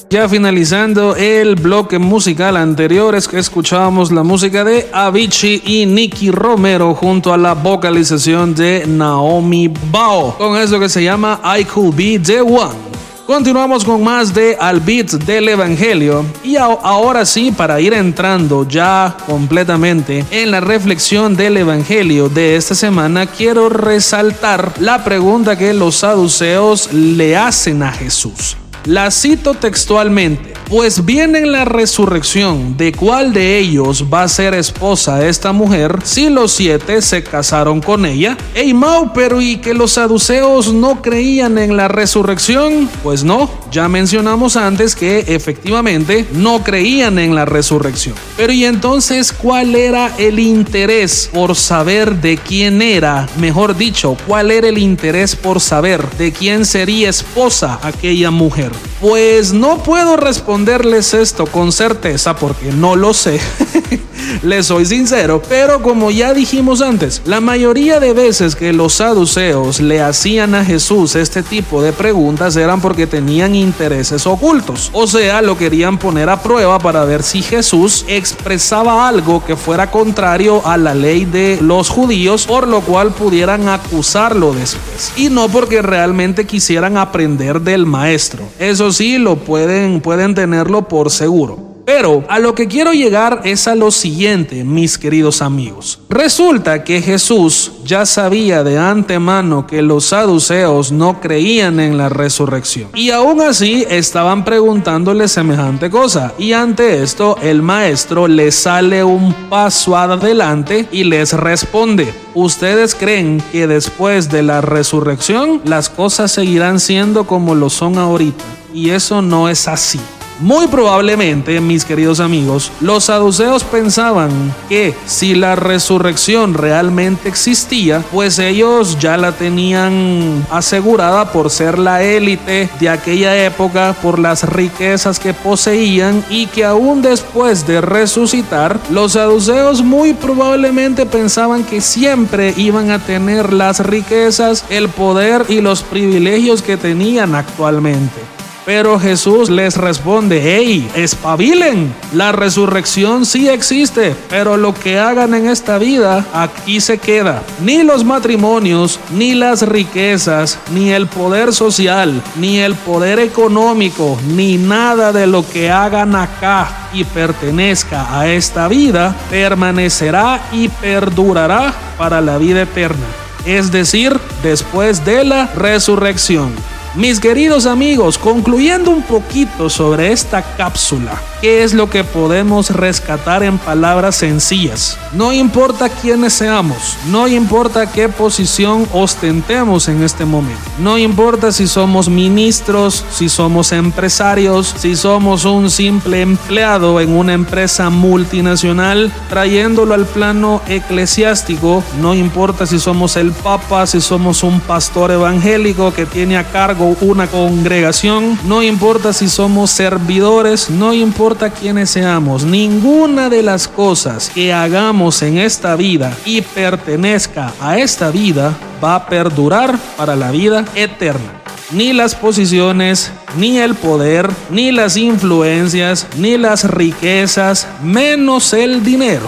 Ya 0.09 0.29
finalizando 0.29 1.17
el 1.17 1.55
bloque 1.55 1.99
musical 1.99 2.55
anterior 2.55 3.13
es 3.13 3.27
que 3.27 3.37
escuchábamos 3.37 4.13
la 4.13 4.23
música 4.23 4.63
de 4.63 4.87
Avicii 4.93 5.61
y 5.65 5.85
Nicky 5.85 6.31
Romero 6.31 6.95
junto 6.95 7.33
a 7.33 7.37
la 7.37 7.53
vocalización 7.53 8.55
de 8.55 8.85
Naomi 8.87 9.67
Bao 9.91 10.37
con 10.37 10.55
eso 10.55 10.79
que 10.79 10.87
se 10.87 11.03
llama 11.03 11.41
I 11.43 11.65
Could 11.65 11.95
Be 11.97 12.17
The 12.17 12.39
One. 12.39 12.86
Continuamos 13.27 13.83
con 13.83 14.05
más 14.05 14.33
de 14.33 14.55
Al 14.57 14.79
Beat 14.79 15.11
del 15.25 15.49
Evangelio 15.49 16.25
y 16.45 16.55
ahora 16.55 17.25
sí 17.25 17.51
para 17.51 17.81
ir 17.81 17.91
entrando 17.91 18.65
ya 18.65 19.17
completamente 19.25 20.25
en 20.31 20.49
la 20.49 20.61
reflexión 20.61 21.35
del 21.35 21.57
Evangelio 21.57 22.29
de 22.29 22.55
esta 22.55 22.73
semana 22.73 23.25
quiero 23.25 23.67
resaltar 23.67 24.71
la 24.79 25.03
pregunta 25.03 25.57
que 25.57 25.73
los 25.73 25.97
saduceos 25.97 26.93
le 26.93 27.35
hacen 27.35 27.83
a 27.83 27.91
Jesús. 27.91 28.55
La 28.85 29.11
cito 29.11 29.53
textualmente. 29.53 30.53
Pues 30.69 31.05
viene 31.05 31.39
en 31.39 31.53
la 31.53 31.63
resurrección 31.63 32.75
de 32.75 32.91
cuál 32.91 33.31
de 33.31 33.57
ellos 33.57 34.05
va 34.13 34.23
a 34.23 34.27
ser 34.27 34.53
esposa 34.53 35.25
esta 35.25 35.53
mujer 35.53 35.99
si 36.03 36.29
los 36.29 36.51
siete 36.51 37.01
se 37.01 37.23
casaron 37.23 37.79
con 37.79 38.05
ella. 38.05 38.37
Ey 38.53 38.73
Mau, 38.73 39.13
pero 39.13 39.41
¿y 39.41 39.57
que 39.57 39.73
los 39.73 39.93
saduceos 39.93 40.73
no 40.73 41.01
creían 41.01 41.57
en 41.57 41.77
la 41.77 41.87
resurrección? 41.87 42.89
Pues 43.01 43.23
no, 43.23 43.49
ya 43.71 43.87
mencionamos 43.87 44.57
antes 44.57 44.93
que 44.93 45.19
efectivamente 45.27 46.27
no 46.33 46.61
creían 46.63 47.17
en 47.17 47.33
la 47.33 47.45
resurrección. 47.45 48.15
Pero 48.35 48.51
¿y 48.51 48.65
entonces 48.65 49.31
cuál 49.31 49.73
era 49.73 50.11
el 50.17 50.37
interés 50.37 51.29
por 51.33 51.55
saber 51.55 52.19
de 52.19 52.37
quién 52.37 52.81
era? 52.81 53.29
Mejor 53.39 53.77
dicho, 53.77 54.17
¿cuál 54.27 54.51
era 54.51 54.67
el 54.67 54.77
interés 54.77 55.35
por 55.37 55.61
saber 55.61 56.09
de 56.17 56.33
quién 56.33 56.65
sería 56.65 57.09
esposa 57.09 57.79
aquella 57.83 58.31
mujer? 58.31 58.66
Pues 59.01 59.53
no 59.53 59.83
puedo 59.83 60.17
responderles 60.17 61.13
esto 61.13 61.45
con 61.45 61.71
certeza 61.71 62.35
porque 62.35 62.71
no 62.71 62.95
lo 62.95 63.13
sé. 63.13 63.39
Les 64.43 64.65
soy 64.65 64.85
sincero, 64.85 65.41
pero 65.47 65.81
como 65.81 66.11
ya 66.11 66.33
dijimos 66.33 66.81
antes, 66.81 67.21
la 67.25 67.39
mayoría 67.39 67.99
de 67.99 68.13
veces 68.13 68.55
que 68.55 68.73
los 68.73 68.93
saduceos 68.93 69.79
le 69.79 70.01
hacían 70.01 70.55
a 70.55 70.65
Jesús 70.65 71.15
este 71.15 71.43
tipo 71.43 71.81
de 71.81 71.93
preguntas 71.93 72.55
eran 72.55 72.81
porque 72.81 73.07
tenían 73.07 73.55
intereses 73.55 74.27
ocultos. 74.27 74.89
O 74.93 75.07
sea, 75.07 75.41
lo 75.41 75.57
querían 75.57 75.97
poner 75.97 76.29
a 76.29 76.41
prueba 76.41 76.79
para 76.79 77.05
ver 77.05 77.23
si 77.23 77.41
Jesús 77.41 78.05
expresaba 78.07 79.07
algo 79.07 79.43
que 79.45 79.55
fuera 79.55 79.91
contrario 79.91 80.65
a 80.65 80.77
la 80.77 80.93
ley 80.93 81.25
de 81.25 81.59
los 81.61 81.89
judíos, 81.89 82.45
por 82.45 82.67
lo 82.67 82.81
cual 82.81 83.11
pudieran 83.11 83.69
acusarlo 83.69 84.53
después. 84.53 85.13
Y 85.15 85.29
no 85.29 85.47
porque 85.49 85.81
realmente 85.81 86.45
quisieran 86.45 86.97
aprender 86.97 87.61
del 87.61 87.85
maestro. 87.85 88.43
Eso 88.59 88.91
sí, 88.91 89.17
lo 89.17 89.35
pueden, 89.35 90.01
pueden 90.01 90.33
tenerlo 90.33 90.87
por 90.87 91.11
seguro. 91.11 91.76
Pero 91.87 92.25
a 92.27 92.37
lo 92.37 92.53
que 92.53 92.67
quiero 92.67 92.91
llegar 92.91 93.43
es 93.45 93.65
a 93.65 93.73
lo 93.73 93.91
siguiente, 93.91 94.65
mis 94.65 94.97
queridos 94.97 95.41
amigos. 95.41 96.01
Resulta 96.09 96.83
que 96.83 97.01
Jesús 97.01 97.71
ya 97.85 98.05
sabía 98.05 98.61
de 98.65 98.77
antemano 98.77 99.65
que 99.65 99.81
los 99.81 100.07
saduceos 100.07 100.91
no 100.91 101.21
creían 101.21 101.79
en 101.79 101.97
la 101.97 102.09
resurrección. 102.09 102.89
Y 102.93 103.11
aún 103.11 103.39
así 103.39 103.85
estaban 103.89 104.43
preguntándole 104.43 105.29
semejante 105.29 105.89
cosa. 105.89 106.33
Y 106.37 106.51
ante 106.51 107.01
esto 107.03 107.37
el 107.41 107.61
maestro 107.61 108.27
les 108.27 108.55
sale 108.55 109.05
un 109.05 109.33
paso 109.49 109.95
adelante 109.95 110.89
y 110.91 111.05
les 111.05 111.31
responde. 111.31 112.13
¿Ustedes 112.33 112.95
creen 112.95 113.41
que 113.53 113.65
después 113.65 114.29
de 114.29 114.43
la 114.43 114.59
resurrección 114.59 115.61
las 115.63 115.89
cosas 115.89 116.33
seguirán 116.33 116.81
siendo 116.81 117.25
como 117.25 117.55
lo 117.55 117.69
son 117.69 117.97
ahorita? 117.97 118.43
Y 118.73 118.89
eso 118.89 119.21
no 119.21 119.47
es 119.47 119.69
así. 119.69 120.01
Muy 120.39 120.67
probablemente, 120.67 121.59
mis 121.61 121.83
queridos 121.83 122.19
amigos, 122.19 122.71
los 122.79 123.05
saduceos 123.05 123.63
pensaban 123.63 124.53
que 124.69 124.93
si 125.07 125.33
la 125.33 125.55
resurrección 125.55 126.53
realmente 126.53 127.27
existía, 127.27 128.03
pues 128.11 128.37
ellos 128.37 128.99
ya 128.99 129.17
la 129.17 129.31
tenían 129.31 130.45
asegurada 130.51 131.31
por 131.31 131.49
ser 131.49 131.79
la 131.79 132.03
élite 132.03 132.69
de 132.79 132.89
aquella 132.89 133.45
época, 133.45 133.95
por 134.03 134.19
las 134.19 134.47
riquezas 134.47 135.19
que 135.19 135.33
poseían 135.33 136.23
y 136.29 136.45
que 136.45 136.65
aún 136.65 137.01
después 137.01 137.65
de 137.65 137.81
resucitar, 137.81 138.79
los 138.91 139.13
saduceos 139.13 139.81
muy 139.81 140.13
probablemente 140.13 141.07
pensaban 141.07 141.63
que 141.63 141.81
siempre 141.81 142.53
iban 142.57 142.91
a 142.91 142.99
tener 142.99 143.53
las 143.53 143.79
riquezas, 143.79 144.65
el 144.69 144.87
poder 144.89 145.45
y 145.49 145.61
los 145.61 145.81
privilegios 145.81 146.61
que 146.61 146.77
tenían 146.77 147.33
actualmente. 147.33 148.36
Pero 148.67 148.99
Jesús 148.99 149.49
les 149.49 149.77
responde, 149.77 150.41
hey, 150.43 150.91
espabilen, 150.93 151.95
la 152.11 152.33
resurrección 152.33 153.25
sí 153.25 153.47
existe, 153.47 154.13
pero 154.29 154.57
lo 154.57 154.73
que 154.73 154.99
hagan 154.99 155.33
en 155.33 155.47
esta 155.47 155.77
vida 155.77 156.25
aquí 156.33 156.81
se 156.81 156.97
queda. 156.97 157.43
Ni 157.63 157.83
los 157.83 158.03
matrimonios, 158.03 158.99
ni 159.09 159.35
las 159.35 159.61
riquezas, 159.61 160.59
ni 160.73 160.91
el 160.91 161.07
poder 161.07 161.53
social, 161.53 162.21
ni 162.35 162.59
el 162.59 162.75
poder 162.75 163.19
económico, 163.19 164.19
ni 164.35 164.57
nada 164.57 165.13
de 165.13 165.27
lo 165.27 165.47
que 165.47 165.71
hagan 165.71 166.13
acá 166.13 166.89
y 166.91 167.05
pertenezca 167.05 168.19
a 168.19 168.27
esta 168.27 168.67
vida, 168.67 169.15
permanecerá 169.29 170.41
y 170.51 170.67
perdurará 170.67 171.73
para 171.97 172.19
la 172.19 172.37
vida 172.37 172.63
eterna. 172.63 173.05
Es 173.45 173.71
decir, 173.71 174.19
después 174.43 175.05
de 175.05 175.23
la 175.23 175.45
resurrección. 175.55 176.51
Mis 176.97 177.19
queridos 177.19 177.67
amigos, 177.67 178.17
concluyendo 178.17 178.89
un 178.89 179.03
poquito 179.03 179.69
sobre 179.69 180.11
esta 180.11 180.41
cápsula, 180.41 181.21
¿qué 181.41 181.61
es 181.61 181.75
lo 181.75 181.91
que 181.91 182.03
podemos 182.03 182.71
rescatar 182.71 183.43
en 183.43 183.59
palabras 183.59 184.15
sencillas? 184.15 184.97
No 185.13 185.31
importa 185.31 185.89
quiénes 185.89 186.33
seamos, 186.33 186.97
no 187.11 187.27
importa 187.27 187.91
qué 187.91 188.09
posición 188.09 188.87
ostentemos 188.93 189.87
en 189.89 190.01
este 190.01 190.25
momento, 190.25 190.59
no 190.79 190.97
importa 190.97 191.51
si 191.51 191.67
somos 191.67 192.09
ministros, 192.09 193.05
si 193.11 193.29
somos 193.29 193.73
empresarios, 193.73 194.73
si 194.75 194.95
somos 194.95 195.45
un 195.45 195.69
simple 195.69 196.21
empleado 196.21 196.99
en 196.99 197.11
una 197.11 197.33
empresa 197.33 197.91
multinacional, 197.91 199.13
trayéndolo 199.29 199.93
al 199.93 200.07
plano 200.07 200.63
eclesiástico, 200.67 201.83
no 202.01 202.15
importa 202.15 202.65
si 202.65 202.79
somos 202.79 203.17
el 203.17 203.33
papa, 203.33 203.85
si 203.85 204.01
somos 204.01 204.41
un 204.41 204.59
pastor 204.61 205.11
evangélico 205.11 205.93
que 205.93 206.07
tiene 206.07 206.37
a 206.37 206.43
cargo 206.43 206.86
una 207.01 207.27
congregación, 207.27 208.39
no 208.45 208.63
importa 208.63 209.13
si 209.13 209.27
somos 209.27 209.71
servidores, 209.71 210.69
no 210.69 210.93
importa 210.93 211.49
quiénes 211.49 211.89
seamos, 211.89 212.43
ninguna 212.43 213.29
de 213.29 213.43
las 213.43 213.67
cosas 213.67 214.29
que 214.33 214.53
hagamos 214.53 215.21
en 215.21 215.37
esta 215.37 215.75
vida 215.75 216.15
y 216.25 216.41
pertenezca 216.41 217.53
a 217.59 217.77
esta 217.77 218.11
vida 218.11 218.55
va 218.83 218.95
a 218.95 219.05
perdurar 219.07 219.77
para 219.97 220.15
la 220.15 220.31
vida 220.31 220.65
eterna. 220.75 221.41
Ni 221.71 221.91
las 221.91 222.15
posiciones, 222.15 223.11
ni 223.37 223.57
el 223.57 223.75
poder, 223.75 224.29
ni 224.49 224.71
las 224.71 224.95
influencias, 224.95 226.07
ni 226.15 226.37
las 226.37 226.63
riquezas, 226.63 227.67
menos 227.83 228.53
el 228.53 228.83
dinero. 228.83 229.27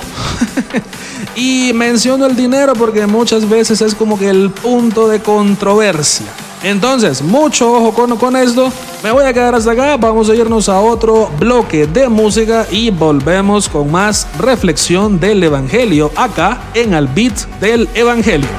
y 1.36 1.72
menciono 1.74 2.26
el 2.26 2.36
dinero 2.36 2.74
porque 2.74 3.07
muchas 3.07 3.47
veces 3.49 3.82
es 3.82 3.93
como 3.93 4.18
que 4.18 4.30
el 4.30 4.51
punto 4.51 5.10
de 5.10 5.20
controversia. 5.20 6.28
Entonces, 6.64 7.22
mucho 7.22 7.72
ojo 7.72 7.93
con, 7.93 8.18
con 8.18 8.36
esto. 8.36 8.72
Me 9.01 9.12
voy 9.12 9.24
a 9.24 9.34
quedar 9.34 9.55
hasta 9.55 9.72
acá. 9.72 9.97
Vamos 9.97 10.30
a 10.30 10.36
irnos 10.36 10.68
a 10.68 10.80
otro 10.82 11.30
bloque 11.39 11.88
de 11.88 12.10
música 12.10 12.68
y 12.70 12.89
volvemos 12.89 13.70
con 13.70 13.91
más 13.91 14.28
reflexión 14.38 15.20
del 15.20 15.41
Evangelio 15.43 16.12
acá 16.16 16.62
en 16.74 16.93
Al 16.93 17.07
Beat 17.07 17.47
del 17.62 17.88
Evangelio. 17.93 18.49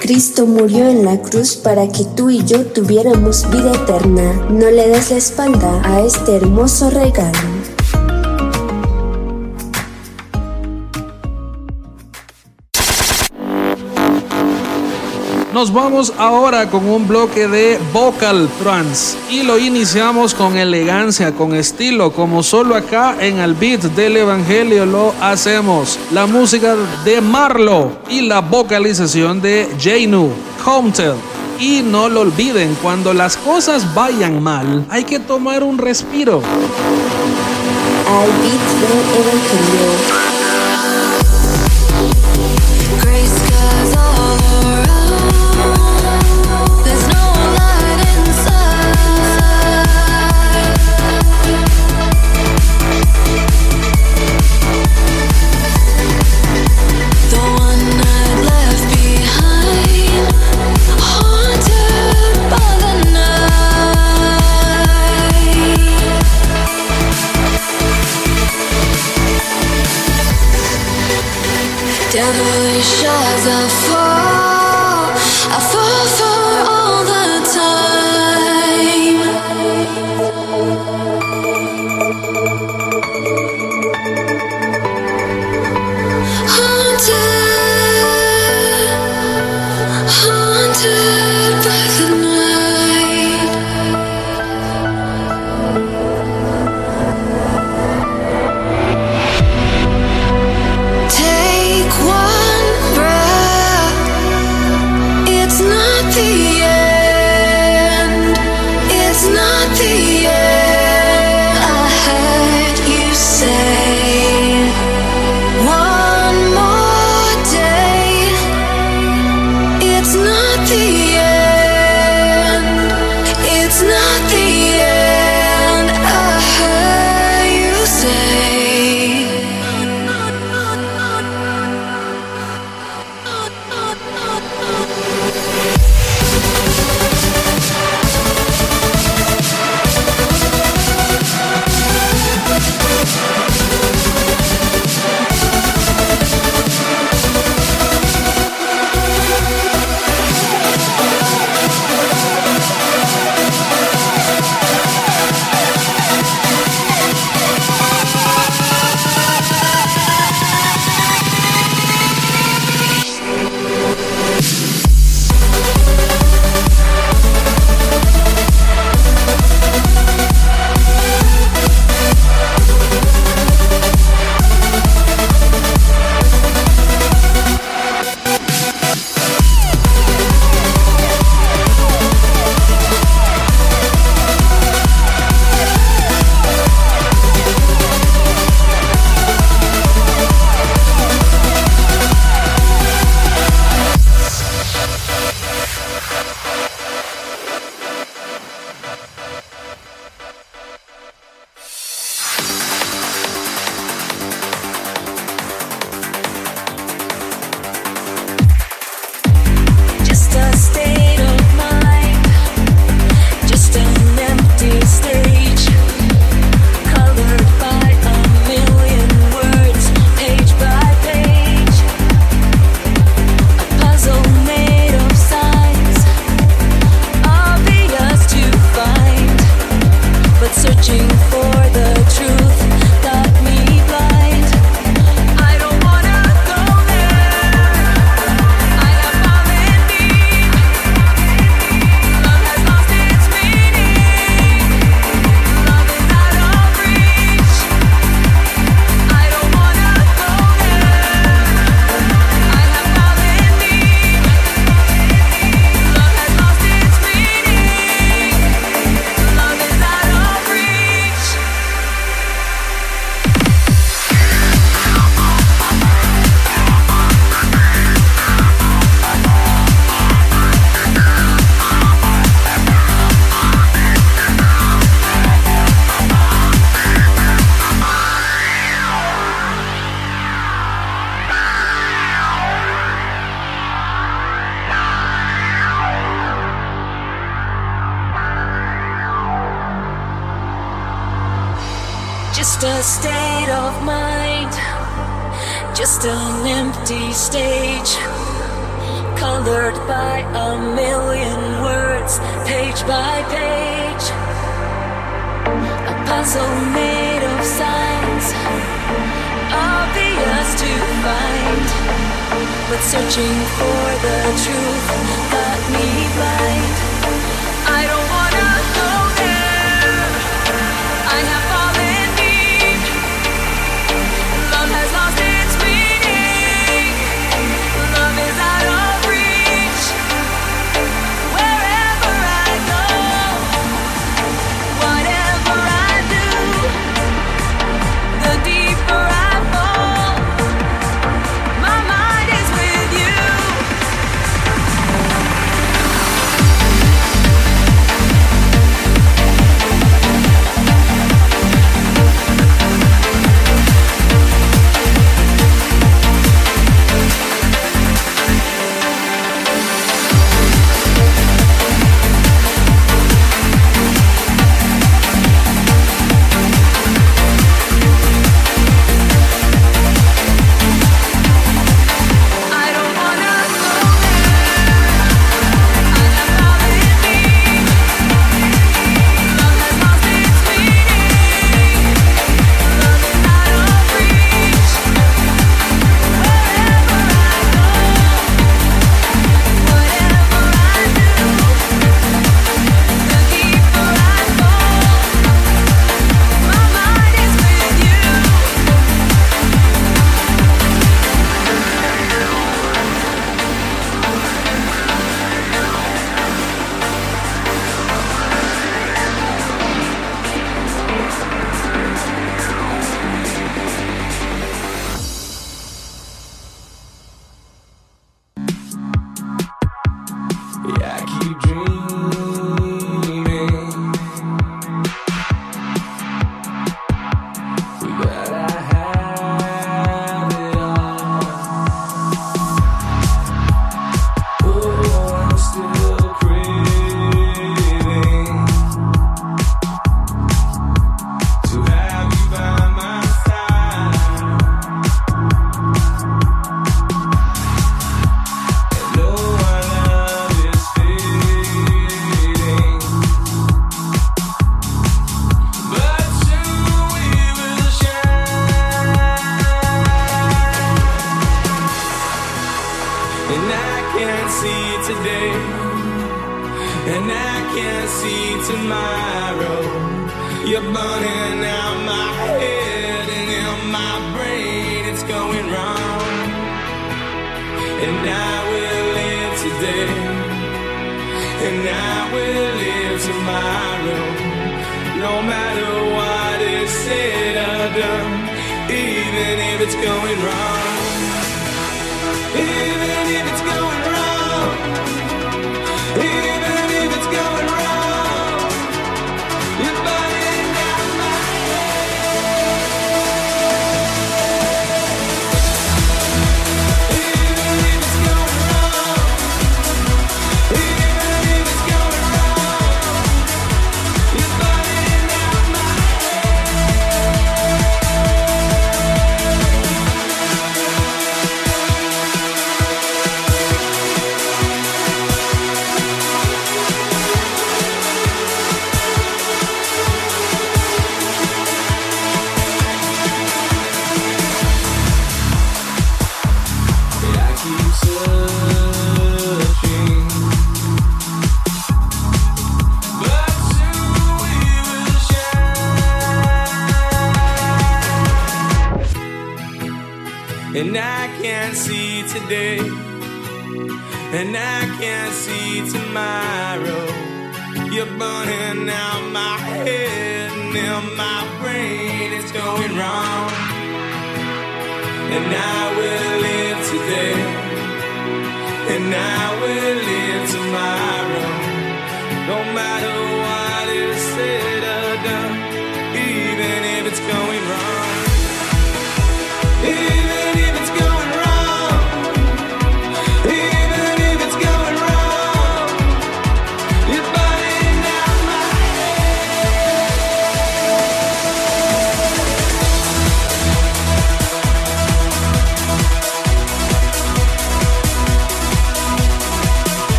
Cristo 0.00 0.44
murió 0.44 0.86
en 0.86 1.06
la 1.06 1.18
cruz 1.22 1.56
para 1.56 1.88
que 1.88 2.04
tú 2.04 2.28
y 2.28 2.44
yo 2.44 2.66
tuviéramos 2.66 3.48
vida 3.50 3.72
eterna. 3.72 4.34
No 4.50 4.70
le 4.70 4.88
des 4.88 5.10
la 5.10 5.16
espalda 5.16 5.80
a 5.82 6.02
este 6.02 6.36
hermoso 6.36 6.90
regalo. 6.90 7.53
Nos 15.54 15.72
vamos 15.72 16.12
ahora 16.18 16.68
con 16.68 16.84
un 16.88 17.06
bloque 17.06 17.46
de 17.46 17.78
vocal 17.92 18.48
trance 18.60 19.16
y 19.30 19.44
lo 19.44 19.56
iniciamos 19.56 20.34
con 20.34 20.56
elegancia, 20.56 21.32
con 21.32 21.54
estilo, 21.54 22.12
como 22.12 22.42
solo 22.42 22.74
acá 22.74 23.14
en 23.20 23.38
el 23.38 23.54
beat 23.54 23.82
del 23.82 24.16
Evangelio 24.16 24.84
lo 24.84 25.14
hacemos. 25.20 25.96
La 26.10 26.26
música 26.26 26.74
de 27.04 27.20
Marlo 27.20 27.92
y 28.10 28.22
la 28.22 28.40
vocalización 28.40 29.40
de 29.40 29.68
Janu, 29.80 30.32
Hometown. 30.66 31.18
Y 31.60 31.82
no 31.82 32.08
lo 32.08 32.22
olviden, 32.22 32.76
cuando 32.82 33.14
las 33.14 33.36
cosas 33.36 33.94
vayan 33.94 34.42
mal, 34.42 34.84
hay 34.90 35.04
que 35.04 35.20
tomar 35.20 35.62
un 35.62 35.78
respiro. 35.78 36.42
Del 38.80 38.90
Evangelio. 39.24 40.33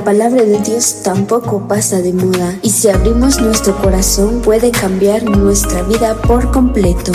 La 0.00 0.04
palabra 0.04 0.44
de 0.44 0.58
Dios 0.60 1.02
tampoco 1.02 1.68
pasa 1.68 2.00
de 2.00 2.14
moda 2.14 2.58
y 2.62 2.70
si 2.70 2.88
abrimos 2.88 3.38
nuestro 3.38 3.76
corazón 3.82 4.40
puede 4.40 4.70
cambiar 4.70 5.24
nuestra 5.24 5.82
vida 5.82 6.14
por 6.22 6.50
completo. 6.52 7.12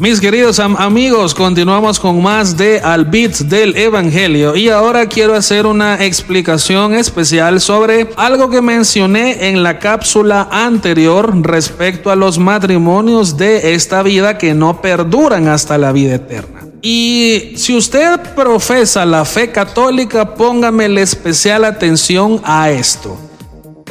Mis 0.00 0.20
queridos 0.20 0.58
am- 0.58 0.76
amigos, 0.76 1.34
continuamos 1.36 2.00
con 2.00 2.20
más 2.20 2.56
de 2.56 2.80
Al 2.80 3.04
Beat 3.04 3.38
del 3.42 3.76
Evangelio 3.76 4.56
y 4.56 4.68
ahora 4.68 5.06
quiero 5.06 5.34
hacer 5.34 5.66
una 5.66 6.04
explicación 6.04 6.94
especial 6.94 7.60
sobre 7.60 8.08
algo 8.16 8.50
que 8.50 8.60
mencioné 8.60 9.48
en 9.50 9.62
la 9.62 9.78
cápsula 9.78 10.48
anterior 10.50 11.32
respecto 11.46 12.10
a 12.10 12.16
los 12.16 12.38
matrimonios 12.40 13.36
de 13.36 13.74
esta 13.74 14.02
vida 14.02 14.36
que 14.36 14.52
no 14.52 14.80
perduran 14.82 15.46
hasta 15.46 15.78
la 15.78 15.92
vida 15.92 16.16
eterna. 16.16 16.62
Y 16.82 17.52
si 17.56 17.76
usted 17.76 18.18
profesa 18.34 19.06
la 19.06 19.24
fe 19.24 19.52
católica, 19.52 20.34
póngame 20.34 20.88
la 20.88 21.02
especial 21.02 21.64
atención 21.64 22.40
a 22.42 22.68
esto. 22.70 23.16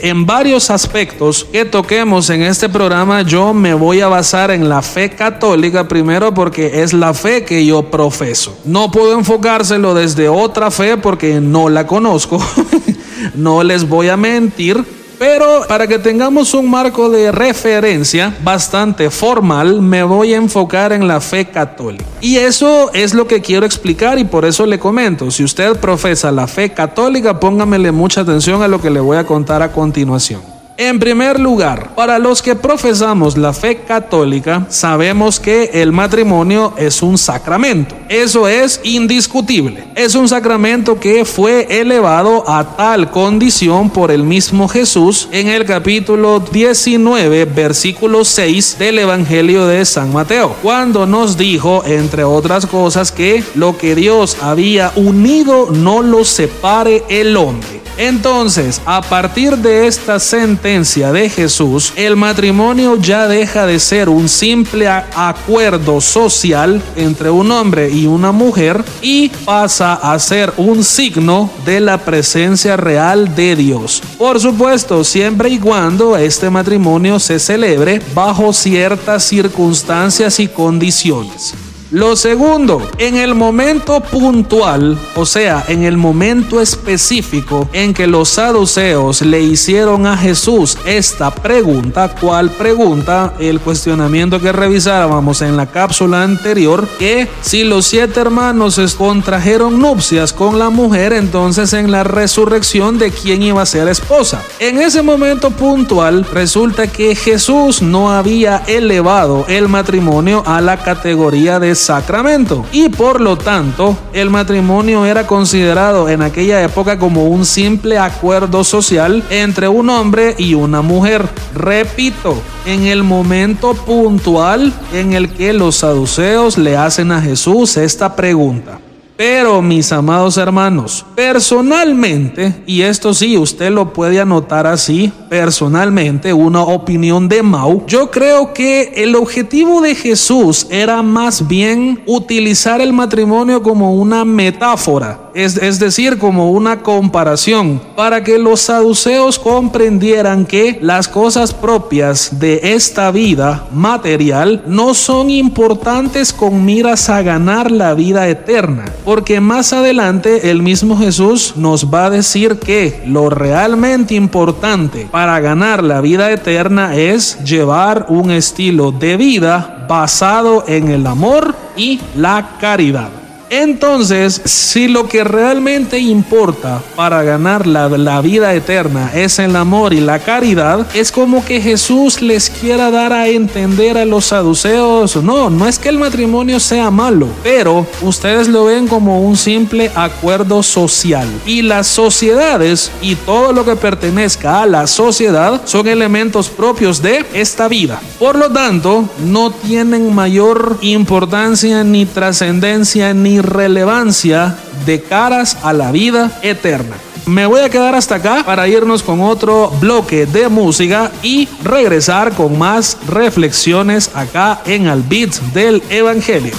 En 0.01 0.25
varios 0.25 0.69
aspectos 0.69 1.45
que 1.45 1.65
toquemos 1.65 2.29
en 2.29 2.41
este 2.41 2.67
programa, 2.67 3.21
yo 3.21 3.53
me 3.53 3.73
voy 3.73 4.01
a 4.01 4.07
basar 4.07 4.51
en 4.51 4.67
la 4.67 4.81
fe 4.81 5.11
católica 5.11 5.87
primero 5.87 6.33
porque 6.33 6.81
es 6.81 6.93
la 6.93 7.13
fe 7.13 7.45
que 7.45 7.65
yo 7.65 7.83
profeso. 7.83 8.57
No 8.65 8.91
puedo 8.91 9.17
enfocárselo 9.17 9.93
desde 9.93 10.29
otra 10.29 10.71
fe 10.71 10.97
porque 10.97 11.39
no 11.39 11.69
la 11.69 11.85
conozco. 11.85 12.43
no 13.35 13.63
les 13.63 13.87
voy 13.87 14.09
a 14.09 14.17
mentir. 14.17 15.02
Pero 15.23 15.63
para 15.69 15.87
que 15.87 15.99
tengamos 15.99 16.53
un 16.53 16.69
marco 16.69 17.09
de 17.09 17.31
referencia 17.31 18.35
bastante 18.43 19.09
formal, 19.09 19.81
me 19.81 20.03
voy 20.03 20.33
a 20.33 20.35
enfocar 20.35 20.91
en 20.91 21.07
la 21.07 21.21
fe 21.21 21.45
católica. 21.45 22.03
Y 22.19 22.35
eso 22.35 22.91
es 22.93 23.13
lo 23.13 23.25
que 23.25 23.39
quiero 23.39 23.65
explicar 23.65 24.19
y 24.19 24.25
por 24.25 24.43
eso 24.43 24.65
le 24.65 24.79
comento. 24.79 25.31
Si 25.31 25.41
usted 25.41 25.77
profesa 25.77 26.29
la 26.29 26.45
fe 26.45 26.73
católica, 26.73 27.39
póngamele 27.39 27.93
mucha 27.93 28.19
atención 28.19 28.63
a 28.63 28.67
lo 28.67 28.81
que 28.81 28.89
le 28.89 28.99
voy 28.99 29.15
a 29.15 29.25
contar 29.25 29.61
a 29.61 29.71
continuación. 29.71 30.52
En 30.75 30.97
primer 30.97 31.39
lugar, 31.39 31.93
para 31.93 32.17
los 32.17 32.41
que 32.41 32.55
profesamos 32.55 33.37
la 33.37 33.53
fe 33.53 33.81
católica, 33.81 34.65
sabemos 34.69 35.39
que 35.39 35.69
el 35.71 35.91
matrimonio 35.91 36.73
es 36.77 37.03
un 37.03 37.19
sacramento. 37.19 37.93
Eso 38.09 38.47
es 38.47 38.81
indiscutible. 38.83 39.83
Es 39.93 40.15
un 40.15 40.27
sacramento 40.27 40.99
que 40.99 41.25
fue 41.25 41.79
elevado 41.79 42.43
a 42.49 42.75
tal 42.75 43.11
condición 43.11 43.91
por 43.91 44.09
el 44.09 44.23
mismo 44.23 44.67
Jesús 44.67 45.29
en 45.31 45.47
el 45.47 45.65
capítulo 45.65 46.39
19, 46.39 47.45
versículo 47.45 48.25
6 48.25 48.77
del 48.79 48.97
Evangelio 48.97 49.67
de 49.67 49.85
San 49.85 50.11
Mateo, 50.11 50.55
cuando 50.63 51.05
nos 51.05 51.37
dijo, 51.37 51.83
entre 51.85 52.23
otras 52.23 52.65
cosas, 52.65 53.11
que 53.11 53.43
lo 53.53 53.77
que 53.77 53.93
Dios 53.93 54.37
había 54.41 54.91
unido 54.95 55.69
no 55.71 56.01
lo 56.01 56.25
separe 56.25 57.03
el 57.09 57.37
hombre. 57.37 57.82
Entonces, 57.97 58.81
a 58.85 59.01
partir 59.01 59.57
de 59.57 59.87
esta 59.87 60.19
sentencia 60.19 61.11
de 61.11 61.29
Jesús, 61.29 61.93
el 61.95 62.15
matrimonio 62.15 62.97
ya 62.97 63.27
deja 63.27 63.65
de 63.65 63.79
ser 63.79 64.09
un 64.09 64.27
simple 64.27 64.87
acuerdo 64.87 66.01
social 66.01 66.81
entre 66.95 67.29
un 67.29 67.51
hombre 67.51 67.89
y 67.89 68.07
una 68.07 68.31
mujer 68.31 68.83
y 69.01 69.29
pasa 69.45 69.93
a 69.93 70.17
ser 70.19 70.53
un 70.57 70.83
signo 70.83 71.49
de 71.65 71.79
la 71.79 71.97
presencia 71.99 72.77
real 72.77 73.35
de 73.35 73.55
Dios. 73.55 74.01
Por 74.17 74.39
supuesto, 74.39 75.03
siempre 75.03 75.49
y 75.49 75.59
cuando 75.59 76.17
este 76.17 76.49
matrimonio 76.49 77.19
se 77.19 77.39
celebre 77.39 78.01
bajo 78.13 78.53
ciertas 78.53 79.23
circunstancias 79.23 80.39
y 80.39 80.47
condiciones. 80.47 81.53
Lo 81.93 82.15
segundo, 82.15 82.81
en 82.97 83.17
el 83.17 83.35
momento 83.35 83.99
puntual, 84.01 84.97
o 85.15 85.27
sea, 85.27 85.63
en 85.67 85.83
el 85.83 85.95
momento 85.95 86.59
específico 86.59 87.69
en 87.71 87.93
que 87.93 88.07
los 88.07 88.29
saduceos 88.29 89.21
le 89.21 89.43
hicieron 89.43 90.07
a 90.07 90.17
Jesús 90.17 90.75
esta 90.87 91.29
pregunta, 91.29 92.15
¿cuál 92.19 92.49
pregunta? 92.49 93.35
El 93.37 93.59
cuestionamiento 93.59 94.41
que 94.41 94.51
revisábamos 94.51 95.43
en 95.43 95.55
la 95.55 95.67
cápsula 95.67 96.23
anterior, 96.23 96.87
que 96.97 97.27
si 97.41 97.63
los 97.63 97.85
siete 97.85 98.19
hermanos 98.19 98.79
contrajeron 98.97 99.79
nupcias 99.79 100.33
con 100.33 100.57
la 100.57 100.71
mujer, 100.71 101.13
entonces 101.13 101.73
en 101.73 101.91
la 101.91 102.03
resurrección 102.03 102.97
de 102.97 103.11
quién 103.11 103.43
iba 103.43 103.61
a 103.61 103.67
ser 103.67 103.87
esposa. 103.87 104.41
En 104.57 104.81
ese 104.81 105.03
momento 105.03 105.51
puntual, 105.51 106.25
resulta 106.33 106.87
que 106.87 107.13
Jesús 107.13 107.83
no 107.83 108.11
había 108.11 108.63
elevado 108.65 109.45
el 109.47 109.67
matrimonio 109.67 110.41
a 110.47 110.59
la 110.59 110.77
categoría 110.77 111.59
de 111.59 111.82
sacramento 111.83 112.65
y 112.71 112.89
por 112.89 113.21
lo 113.21 113.37
tanto 113.37 113.95
el 114.13 114.29
matrimonio 114.29 115.05
era 115.05 115.27
considerado 115.27 116.09
en 116.09 116.21
aquella 116.21 116.63
época 116.63 116.97
como 116.97 117.25
un 117.25 117.45
simple 117.45 117.99
acuerdo 117.99 118.63
social 118.63 119.23
entre 119.29 119.67
un 119.67 119.89
hombre 119.89 120.33
y 120.37 120.55
una 120.55 120.81
mujer. 120.81 121.27
Repito, 121.53 122.41
en 122.65 122.85
el 122.85 123.03
momento 123.03 123.73
puntual 123.73 124.73
en 124.93 125.13
el 125.13 125.29
que 125.29 125.53
los 125.53 125.75
saduceos 125.75 126.57
le 126.57 126.77
hacen 126.77 127.11
a 127.11 127.21
Jesús 127.21 127.77
esta 127.77 128.15
pregunta. 128.15 128.79
Pero 129.15 129.61
mis 129.61 129.91
amados 129.91 130.37
hermanos, 130.37 131.05
personalmente, 131.15 132.63
y 132.65 132.81
esto 132.81 133.13
sí, 133.13 133.37
usted 133.37 133.69
lo 133.69 133.93
puede 133.93 134.19
anotar 134.19 134.65
así, 134.65 135.11
personalmente, 135.29 136.33
una 136.33 136.63
opinión 136.63 137.29
de 137.29 137.43
Mau, 137.43 137.85
yo 137.85 138.09
creo 138.09 138.53
que 138.53 138.93
el 138.95 139.15
objetivo 139.15 139.81
de 139.81 139.93
Jesús 139.93 140.65
era 140.71 141.03
más 141.03 141.47
bien 141.47 142.01
utilizar 142.07 142.81
el 142.81 142.91
matrimonio 142.91 143.61
como 143.61 143.93
una 143.93 144.25
metáfora, 144.25 145.29
es, 145.35 145.57
es 145.57 145.79
decir, 145.79 146.17
como 146.17 146.51
una 146.51 146.81
comparación, 146.81 147.79
para 147.95 148.23
que 148.23 148.39
los 148.39 148.61
saduceos 148.61 149.37
comprendieran 149.37 150.45
que 150.45 150.79
las 150.81 151.07
cosas 151.07 151.53
propias 151.53 152.39
de 152.39 152.59
esta 152.63 153.11
vida 153.11 153.67
material 153.71 154.63
no 154.65 154.95
son 154.95 155.29
importantes 155.29 156.33
con 156.33 156.65
miras 156.65 157.09
a 157.09 157.21
ganar 157.21 157.71
la 157.71 157.93
vida 157.93 158.27
eterna, 158.27 158.85
porque 159.03 159.39
más 159.39 159.73
adelante 159.73 160.49
el 160.51 160.61
mismo 160.61 160.97
Jesús 160.97 161.53
nos 161.55 161.93
va 161.93 162.05
a 162.05 162.09
decir 162.09 162.59
que 162.59 163.01
lo 163.05 163.29
realmente 163.29 164.15
importante 164.15 165.07
para 165.11 165.39
ganar 165.39 165.83
la 165.83 166.01
vida 166.01 166.31
eterna 166.31 166.95
es 166.95 167.43
llevar 167.43 168.07
un 168.09 168.31
estilo 168.31 168.91
de 168.91 169.17
vida 169.17 169.85
basado 169.87 170.63
en 170.67 170.89
el 170.89 171.07
amor 171.07 171.55
y 171.75 171.99
la 172.15 172.57
caridad. 172.59 173.22
Entonces, 173.53 174.41
si 174.45 174.87
lo 174.87 175.07
que 175.07 175.23
realmente 175.23 175.99
importa 175.99 176.81
para 176.95 177.21
ganar 177.21 177.67
la, 177.67 177.87
la 177.87 178.19
vida 178.19 178.51
eterna 178.55 179.11
es 179.13 179.37
el 179.37 179.55
amor 179.55 179.93
y 179.93 179.99
la 179.99 180.17
caridad, 180.17 180.87
es 180.95 181.11
como 181.11 181.45
que 181.45 181.61
Jesús 181.61 182.23
les 182.23 182.49
quiera 182.49 182.89
dar 182.89 183.13
a 183.13 183.27
entender 183.27 183.99
a 183.99 184.05
los 184.05 184.25
saduceos, 184.25 185.17
no, 185.17 185.51
no 185.51 185.67
es 185.67 185.77
que 185.77 185.89
el 185.89 185.99
matrimonio 185.99 186.59
sea 186.59 186.89
malo, 186.89 187.27
pero 187.43 187.85
ustedes 188.01 188.47
lo 188.47 188.65
ven 188.65 188.87
como 188.87 189.21
un 189.21 189.37
simple 189.37 189.91
acuerdo 189.93 190.63
social. 190.63 191.27
Y 191.45 191.61
las 191.61 191.85
sociedades 191.85 192.89
y 193.03 193.13
todo 193.13 193.53
lo 193.53 193.63
que 193.65 193.75
pertenezca 193.75 194.63
a 194.63 194.65
la 194.65 194.87
sociedad 194.87 195.61
son 195.65 195.87
elementos 195.87 196.49
propios 196.49 197.03
de 197.03 197.23
esta 197.33 197.67
vida. 197.67 198.01
Por 198.17 198.35
lo 198.35 198.49
tanto, 198.49 199.07
no 199.23 199.51
tienen 199.51 200.11
mayor 200.15 200.79
importancia 200.81 201.83
ni 201.83 202.07
trascendencia 202.07 203.13
ni 203.13 203.42
relevancia 203.43 204.57
de 204.85 205.01
caras 205.01 205.57
a 205.61 205.73
la 205.73 205.91
vida 205.91 206.39
eterna. 206.41 206.95
Me 207.25 207.45
voy 207.45 207.61
a 207.61 207.69
quedar 207.69 207.95
hasta 207.95 208.15
acá 208.15 208.43
para 208.45 208.67
irnos 208.67 209.01
con 209.01 209.21
otro 209.21 209.69
bloque 209.79 210.25
de 210.25 210.49
música 210.49 211.11
y 211.21 211.47
regresar 211.63 212.33
con 212.33 212.57
más 212.57 212.97
reflexiones 213.07 214.11
acá 214.13 214.61
en 214.65 214.87
Al 214.87 215.03
Beat 215.03 215.31
del 215.53 215.81
Evangelio. 215.89 216.53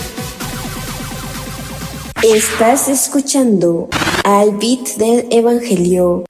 Estás 2.23 2.89
escuchando 2.89 3.91
al 4.25 4.53
beat 4.53 4.97
del 4.97 5.27
Evangelio. 5.31 6.25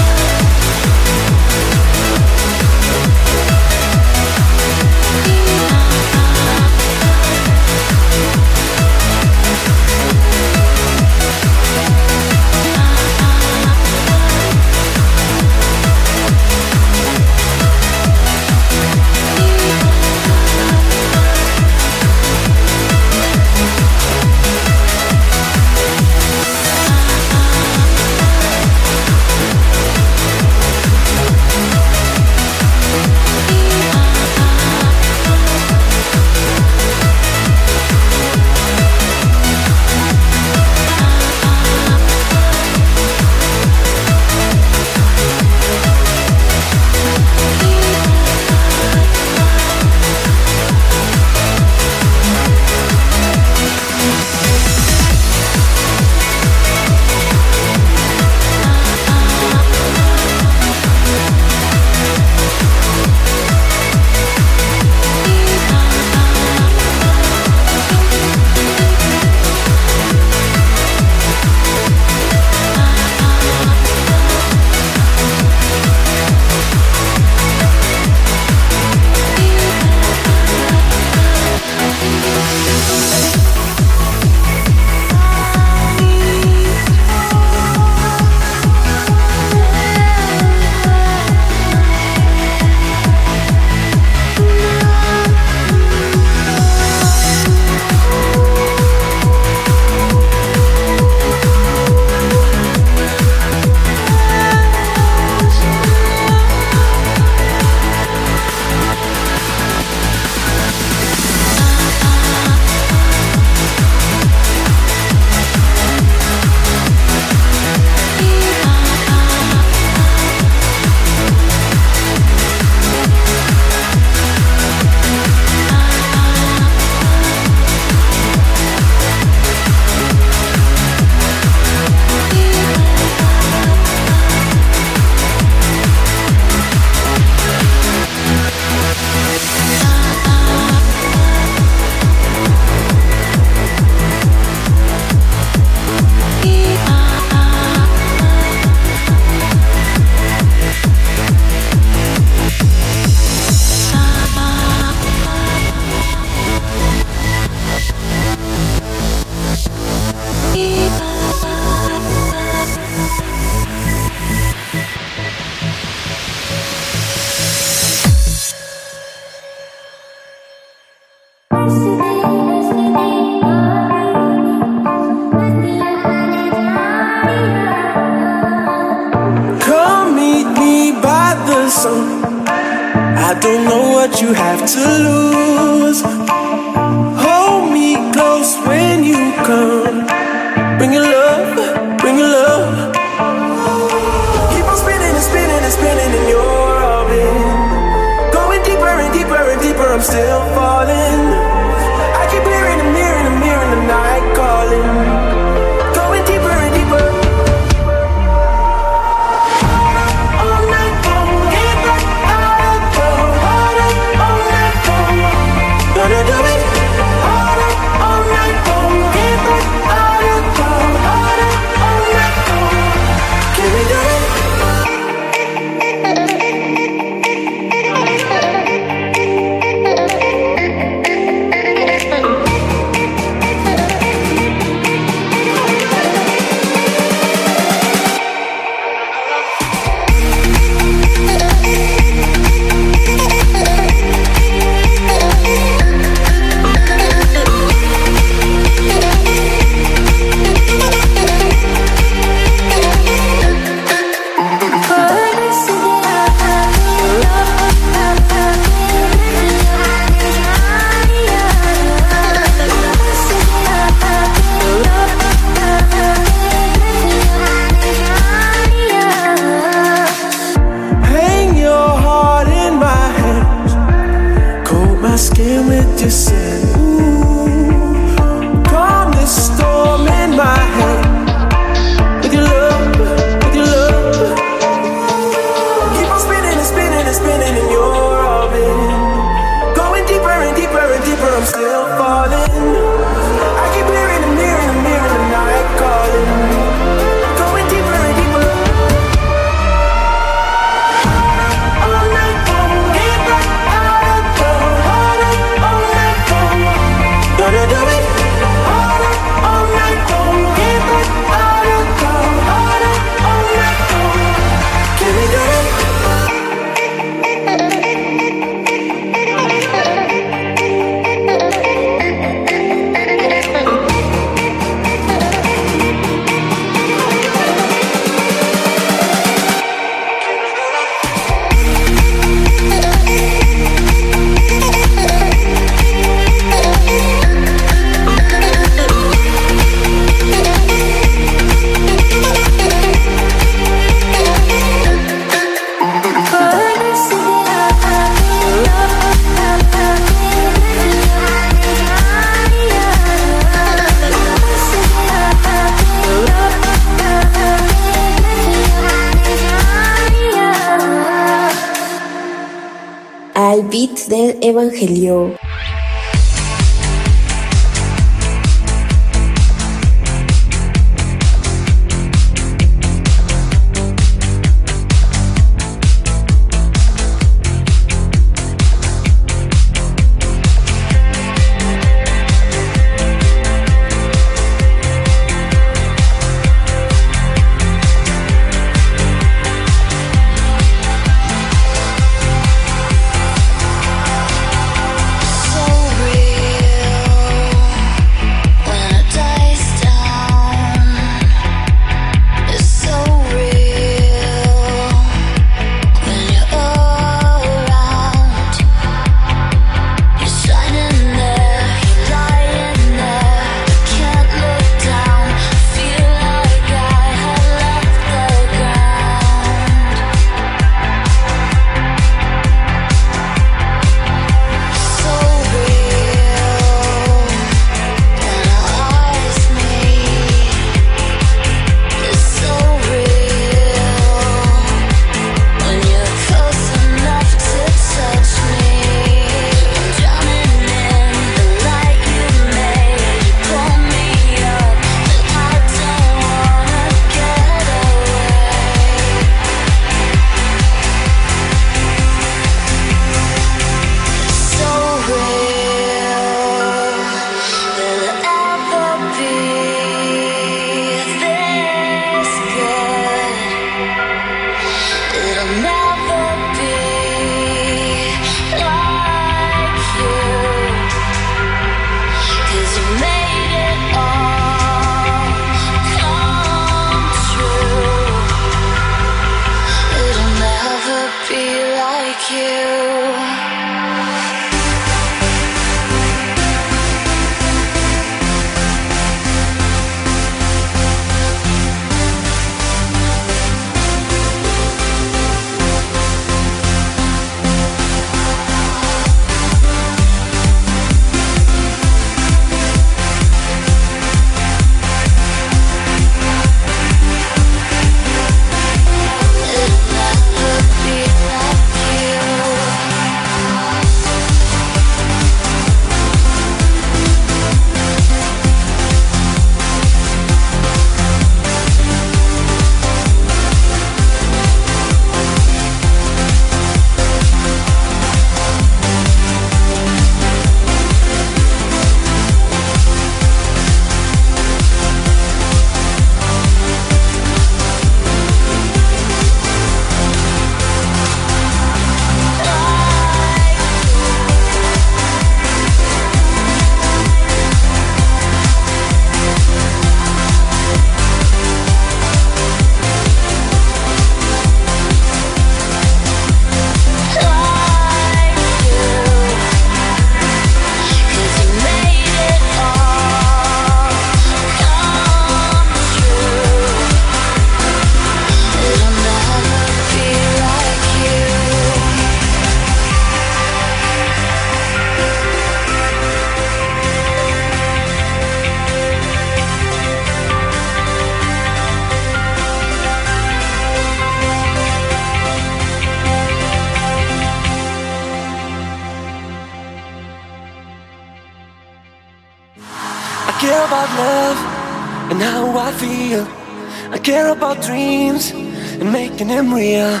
Making 599.18 599.36
them 599.36 599.52
real. 599.52 600.00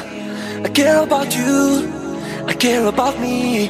I 0.64 0.68
care 0.72 1.02
about 1.02 1.34
you. 1.34 1.92
I 2.46 2.54
care 2.54 2.86
about 2.86 3.18
me. 3.18 3.68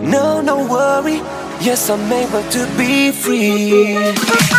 No, 0.00 0.40
no 0.40 0.64
worry. 0.70 1.16
Yes, 1.60 1.90
I'm 1.90 2.12
able 2.12 2.48
to 2.50 2.66
be 2.78 3.10
free. 3.10 4.55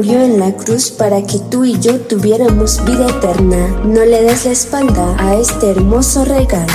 Murió 0.00 0.22
en 0.22 0.40
la 0.40 0.56
cruz 0.56 0.90
para 0.90 1.20
que 1.26 1.38
tú 1.50 1.62
y 1.66 1.78
yo 1.78 2.00
tuviéramos 2.00 2.82
vida 2.86 3.06
eterna. 3.06 3.68
No 3.84 4.02
le 4.02 4.22
des 4.22 4.46
la 4.46 4.52
espalda 4.52 5.14
a 5.18 5.34
este 5.34 5.72
hermoso 5.72 6.24
regalo. 6.24 6.72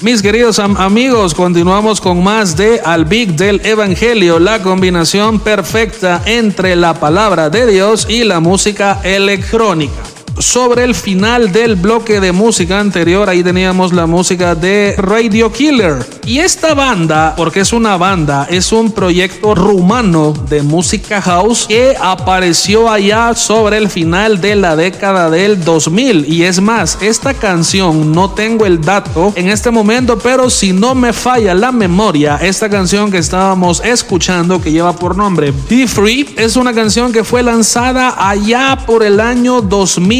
Mis 0.00 0.20
queridos 0.20 0.58
am- 0.58 0.76
amigos, 0.78 1.32
continuamos 1.32 2.00
con 2.00 2.24
más 2.24 2.56
de 2.56 2.80
Al 2.84 3.04
Big 3.04 3.36
del 3.36 3.64
Evangelio, 3.64 4.40
la 4.40 4.60
combinación 4.62 5.38
perfecta 5.38 6.22
entre 6.26 6.74
la 6.74 6.94
palabra 6.94 7.50
de 7.50 7.66
Dios 7.66 8.06
y 8.08 8.24
la 8.24 8.40
música 8.40 9.00
electrónica. 9.04 10.11
Sobre 10.38 10.84
el 10.84 10.94
final 10.94 11.52
del 11.52 11.76
bloque 11.76 12.20
de 12.20 12.32
música 12.32 12.80
anterior, 12.80 13.28
ahí 13.28 13.42
teníamos 13.42 13.92
la 13.92 14.06
música 14.06 14.54
de 14.54 14.94
Radio 14.96 15.52
Killer. 15.52 16.04
Y 16.26 16.38
esta 16.38 16.74
banda, 16.74 17.34
porque 17.36 17.60
es 17.60 17.72
una 17.72 17.96
banda, 17.96 18.46
es 18.50 18.72
un 18.72 18.92
proyecto 18.92 19.54
rumano 19.54 20.32
de 20.48 20.62
música 20.62 21.20
house 21.20 21.66
que 21.68 21.96
apareció 22.00 22.90
allá 22.90 23.34
sobre 23.34 23.76
el 23.76 23.88
final 23.88 24.40
de 24.40 24.56
la 24.56 24.76
década 24.76 25.30
del 25.30 25.64
2000. 25.64 26.32
Y 26.32 26.44
es 26.44 26.60
más, 26.60 26.98
esta 27.00 27.34
canción 27.34 28.12
no 28.12 28.30
tengo 28.30 28.66
el 28.66 28.80
dato 28.80 29.32
en 29.36 29.48
este 29.48 29.70
momento, 29.70 30.18
pero 30.18 30.48
si 30.48 30.72
no 30.72 30.94
me 30.94 31.12
falla 31.12 31.54
la 31.54 31.72
memoria, 31.72 32.38
esta 32.40 32.68
canción 32.68 33.10
que 33.10 33.18
estábamos 33.18 33.82
escuchando, 33.84 34.60
que 34.60 34.72
lleva 34.72 34.94
por 34.94 35.16
nombre 35.16 35.52
Be 35.68 35.86
Free, 35.86 36.34
es 36.36 36.56
una 36.56 36.72
canción 36.72 37.12
que 37.12 37.24
fue 37.24 37.42
lanzada 37.42 38.14
allá 38.18 38.78
por 38.86 39.02
el 39.02 39.20
año 39.20 39.60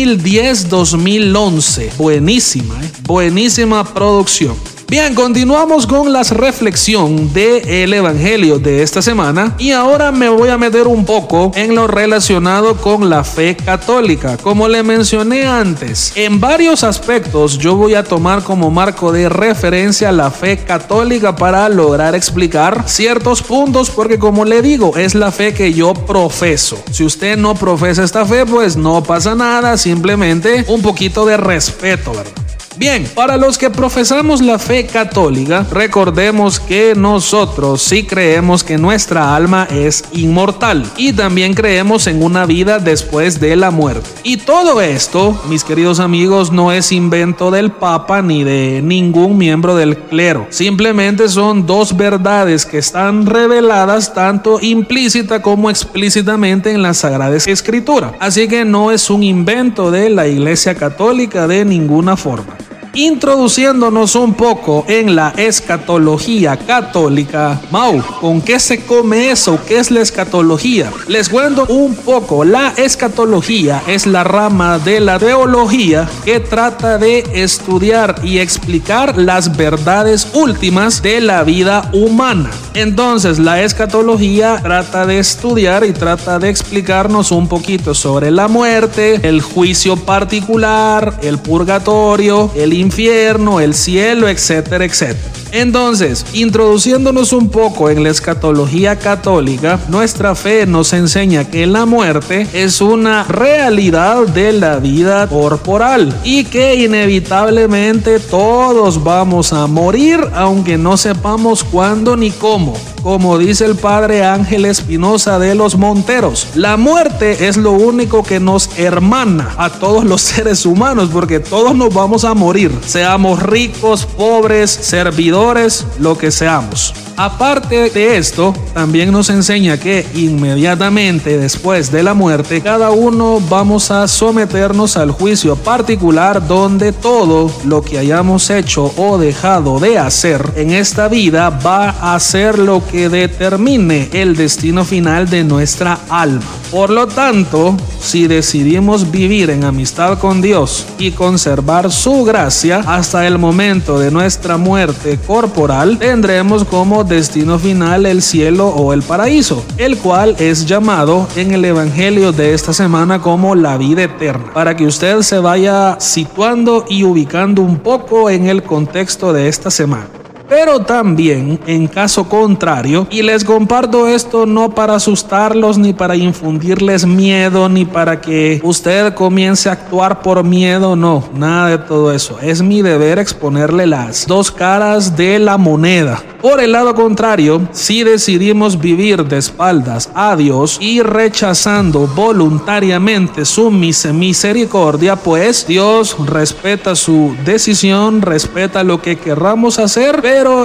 2010-2011. 0.07 1.97
Buenísima, 1.97 2.75
¿eh? 2.83 2.91
buenísima 3.05 3.85
producción. 3.85 4.57
Bien, 4.93 5.15
continuamos 5.15 5.87
con 5.87 6.13
la 6.13 6.23
reflexión 6.23 7.33
del 7.33 7.95
Evangelio 7.95 8.59
de 8.59 8.83
esta 8.83 9.01
semana 9.01 9.55
y 9.57 9.71
ahora 9.71 10.13
me 10.13 10.29
voy 10.29 10.51
a 10.51 10.59
meter 10.59 10.87
un 10.87 11.07
poco 11.07 11.51
en 11.55 11.75
lo 11.75 11.87
relacionado 11.87 12.77
con 12.77 13.09
la 13.09 13.25
fe 13.25 13.57
católica. 13.57 14.37
Como 14.37 14.69
le 14.69 14.83
mencioné 14.83 15.47
antes, 15.47 16.13
en 16.15 16.41
varios 16.41 16.85
aspectos 16.85 17.57
yo 17.57 17.75
voy 17.75 17.95
a 17.95 18.05
tomar 18.05 18.43
como 18.43 18.71
marco 18.71 19.13
de 19.13 19.31
referencia 19.31 20.13
la 20.13 20.31
fe 20.31 20.59
católica 20.59 21.35
para 21.37 21.71
lograr 21.71 22.15
explicar 22.15 22.85
ciertos 22.85 23.43
puntos 23.43 23.89
porque 23.89 24.19
como 24.19 24.45
le 24.45 24.61
digo, 24.61 24.99
es 24.99 25.15
la 25.15 25.33
fe 25.33 25.55
que 25.55 25.73
yo 25.73 25.95
profeso. 25.95 26.77
Si 26.91 27.03
usted 27.03 27.39
no 27.39 27.55
profesa 27.55 28.05
esta 28.05 28.27
fe, 28.27 28.45
pues 28.45 28.77
no 28.77 29.03
pasa 29.03 29.35
nada, 29.35 29.79
simplemente 29.79 30.67
un 30.69 30.83
poquito 30.83 31.25
de 31.25 31.39
respeto, 31.39 32.13
¿verdad? 32.13 32.43
Bien, 32.77 33.07
para 33.15 33.37
los 33.37 33.59
que 33.59 33.71
profesamos 33.71 34.41
la 34.41 34.59
fe 34.59 34.87
católica, 34.87 35.67
recordemos 35.71 36.59
que 36.59 36.95
nosotros 36.97 37.83
sí 37.83 38.05
creemos 38.05 38.65
que 38.65 38.79
nuestra 38.79 39.37
alma 39.37 39.69
es 39.71 40.05
inmortal 40.13 40.87
y 40.97 41.13
también 41.13 41.53
creemos 41.53 42.07
en 42.07 42.23
una 42.23 42.47
vida 42.47 42.79
después 42.79 43.41
de 43.41 43.57
la 43.57 43.71
muerte. 43.71 44.09
Y 44.23 44.39
todo 44.39 44.81
esto, 44.81 45.39
mis 45.49 45.65
queridos 45.65 46.01
amigos, 46.01 46.51
no 46.51 46.73
es 46.73 46.93
invento 46.93 47.51
del 47.51 47.73
Papa 47.73 48.23
ni 48.23 48.43
de 48.43 48.81
ningún 48.83 49.37
miembro 49.37 49.77
del 49.77 49.99
clero. 49.99 50.47
Simplemente 50.49 51.29
son 51.29 51.67
dos 51.67 51.95
verdades 51.97 52.65
que 52.65 52.79
están 52.79 53.27
reveladas 53.27 54.15
tanto 54.15 54.59
implícita 54.61 55.43
como 55.43 55.69
explícitamente 55.69 56.71
en 56.71 56.81
la 56.81 56.95
Sagrada 56.95 57.37
Escritura. 57.37 58.15
Así 58.19 58.49
que 58.49 58.65
no 58.65 58.91
es 58.91 59.11
un 59.11 59.23
invento 59.23 59.91
de 59.91 60.09
la 60.09 60.27
Iglesia 60.27 60.75
Católica 60.75 61.47
de 61.47 61.65
ninguna 61.65 62.17
forma. 62.17 62.62
Introduciéndonos 62.95 64.15
un 64.17 64.35
poco 64.35 64.85
en 64.87 65.17
la 65.17 65.33
escatología 65.39 66.59
católica. 66.59 67.59
Mau, 67.71 68.03
¿con 68.21 68.43
qué 68.43 68.61
se 68.61 68.85
come 68.85 69.31
eso? 69.31 69.59
¿Qué 69.67 69.79
es 69.79 69.91
la 69.91 70.03
escatología? 70.03 70.93
Les 71.09 71.31
cuento 71.31 71.65
un 71.71 71.95
poco. 71.95 72.45
La 72.45 72.75
escatología 72.77 73.83
es 73.87 74.07
la 74.07 74.25
rama 74.25 74.79
de 74.79 75.01
la 75.01 75.19
teología 75.19 76.07
que 76.27 76.39
trata 76.41 76.99
de 76.99 77.25
estudiar 77.33 78.17
y 78.23 78.41
explicar 78.41 79.17
las 79.17 79.57
verdades 79.57 80.29
últimas 80.35 81.01
de 81.01 81.23
la 81.23 81.45
vida 81.45 81.89
humana. 81.95 82.51
Entonces, 82.75 83.39
la 83.39 83.63
escatología 83.63 84.59
trata 84.63 85.07
de 85.07 85.19
estudiar 85.19 85.85
y 85.85 85.93
trata 85.93 86.39
de 86.39 86.51
explicarnos 86.51 87.31
un 87.31 87.49
poquito 87.49 87.95
sobre 87.95 88.31
la 88.31 88.49
muerte, 88.49 89.21
el 89.23 89.41
juicio 89.41 89.97
particular, 89.97 91.19
el 91.23 91.39
purgatorio, 91.39 92.51
el 92.55 92.82
infierno, 92.83 93.61
el 93.61 93.75
cielo, 93.75 94.29
etcétera, 94.29 94.85
etcétera. 94.85 95.33
Entonces, 95.53 96.25
introduciéndonos 96.33 97.35
un 97.35 97.51
poco 97.51 97.91
en 97.91 98.03
la 98.03 98.09
escatología 98.09 98.99
católica, 98.99 99.79
nuestra 99.89 100.35
fe 100.35 100.65
nos 100.67 100.95
enseña 100.95 101.51
que 101.51 101.67
la 101.67 101.85
muerte 101.85 102.47
es 102.55 102.81
una 102.81 103.25
realidad 103.25 104.27
de 104.29 104.55
la 104.55 104.79
vida 104.79 105.27
corporal 105.29 106.19
y 106.25 106.45
que 106.45 106.77
inevitablemente 106.77 108.19
todos 108.19 109.05
vamos 109.05 109.53
a 109.53 109.67
morir 109.67 110.21
aunque 110.33 110.79
no 110.79 110.97
sepamos 110.97 111.65
cuándo 111.65 112.17
ni 112.17 112.31
cómo. 112.31 112.75
Como 113.03 113.37
dice 113.37 113.65
el 113.65 113.75
padre 113.75 114.25
Ángel 114.25 114.65
Espinosa 114.65 115.41
de 115.41 115.57
los 115.57 115.77
Monteros, 115.77 116.49
la 116.55 116.77
muerte 116.77 117.49
es 117.49 117.57
lo 117.57 117.73
único 117.73 118.23
que 118.23 118.39
nos 118.39 118.79
hermana 118.79 119.55
a 119.59 119.71
todos 119.71 120.05
los 120.05 120.21
seres 120.23 120.65
humanos 120.65 121.11
porque 121.13 121.41
todos 121.41 121.75
nos 121.75 121.93
vamos 121.93 122.25
a 122.25 122.35
morir, 122.35 122.71
seamos 122.87 123.43
ricos, 123.43 124.07
pobres, 124.07 124.71
servidores, 124.71 125.85
lo 125.99 126.17
que 126.17 126.31
seamos. 126.31 126.95
Aparte 127.25 127.89
de 127.89 128.17
esto, 128.17 128.53
también 128.75 129.13
nos 129.13 129.31
enseña 129.31 129.79
que 129.79 130.05
inmediatamente 130.17 131.39
después 131.39 131.93
de 131.93 132.03
la 132.03 132.15
muerte, 132.15 132.61
cada 132.61 132.91
uno 132.91 133.41
vamos 133.49 133.93
a 133.93 134.09
someternos 134.09 134.97
al 134.97 135.13
juicio 135.13 135.55
particular 135.55 136.45
donde 136.45 136.91
todo 136.91 137.49
lo 137.65 137.81
que 137.83 138.01
hayamos 138.01 138.51
hecho 138.51 138.93
o 138.97 139.19
dejado 139.19 139.79
de 139.79 140.01
hacer 140.01 140.53
en 140.57 140.73
esta 140.73 141.07
vida 141.07 141.51
va 141.51 141.91
a 141.91 142.19
ser 142.19 142.59
lo 142.59 142.85
que 142.85 143.09
determine 143.09 144.09
el 144.13 144.35
destino 144.35 144.85
final 144.85 145.31
de 145.31 145.45
nuestra 145.45 146.01
alma. 146.09 146.43
Por 146.73 146.91
lo 146.91 147.07
tanto, 147.07 147.77
si 148.01 148.27
decidimos 148.27 149.11
vivir 149.11 149.51
en 149.51 149.63
amistad 149.63 150.19
con 150.19 150.41
Dios 150.41 150.87
y 150.99 151.11
conservar 151.11 151.93
su 151.93 152.25
gracia 152.25 152.83
hasta 152.87 153.27
el 153.27 153.39
momento 153.39 153.99
de 153.99 154.11
nuestra 154.11 154.57
muerte 154.57 155.19
corporal, 155.25 155.99
tendremos 155.99 156.65
como 156.65 157.05
destino 157.13 157.59
final 157.59 158.07
el 158.07 158.23
cielo 158.23 158.69
o 158.69 158.93
el 158.93 159.03
paraíso, 159.03 159.65
el 159.79 159.99
cual 159.99 160.35
es 160.39 160.67
llamado 160.67 161.29
en 161.37 161.53
el 161.53 161.65
Evangelio 161.65 162.33
de 162.33 162.55
esta 162.55 162.73
semana 162.73 163.21
como 163.21 163.55
la 163.55 163.77
vida 163.77 164.05
eterna, 164.05 164.53
para 164.53 164.77
que 164.77 164.87
usted 164.87 165.21
se 165.23 165.39
vaya 165.39 165.97
situando 166.01 166.85
y 166.89 167.05
ubicando 167.05 167.63
un 167.63 167.79
poco 167.79 168.31
en 168.31 168.47
el 168.47 168.63
contexto 168.63 169.33
de 169.33 169.49
esta 169.49 169.71
semana 169.71 170.22
pero 170.49 170.81
también 170.81 171.61
en 171.67 171.87
caso 171.87 172.29
contrario, 172.29 173.07
y 173.11 173.23
les 173.23 173.45
comparto 173.45 174.09
esto 174.09 174.47
no 174.47 174.71
para 174.75 174.97
asustarlos 174.97 175.79
ni 175.79 175.93
para 175.93 176.17
infundirles 176.17 177.07
miedo 177.07 177.69
ni 177.69 177.85
para 177.85 178.21
que 178.21 178.61
usted 178.63 179.15
comience 179.15 179.69
a 179.69 179.73
actuar 179.73 180.23
por 180.23 180.45
miedo, 180.45 180.97
no, 180.97 181.25
nada 181.35 181.69
de 181.71 181.79
todo 181.79 182.13
eso. 182.13 182.39
Es 182.41 182.63
mi 182.63 182.83
deber 182.83 183.19
exponerle 183.19 183.87
las 183.87 184.27
dos 184.27 184.51
caras 184.51 185.17
de 185.17 185.39
la 185.39 185.59
moneda. 185.59 186.23
Por 186.43 186.61
el 186.61 186.73
lado 186.73 186.95
contrario, 186.97 187.69
si 187.71 188.03
decidimos 188.03 188.81
vivir 188.81 189.25
de 189.25 189.39
espaldas 189.39 190.11
a 190.13 190.35
Dios 190.35 190.77
y 190.81 191.01
rechazando 191.01 192.09
voluntariamente 192.09 193.45
su 193.45 193.71
misericordia, 193.71 195.15
pues 195.15 195.67
Dios 195.69 196.17
respeta 196.27 196.97
su 196.97 197.37
decisión, 197.45 198.23
respeta 198.23 198.83
lo 198.83 199.01
que 199.01 199.19
querramos 199.19 199.79
hacer, 199.79 200.21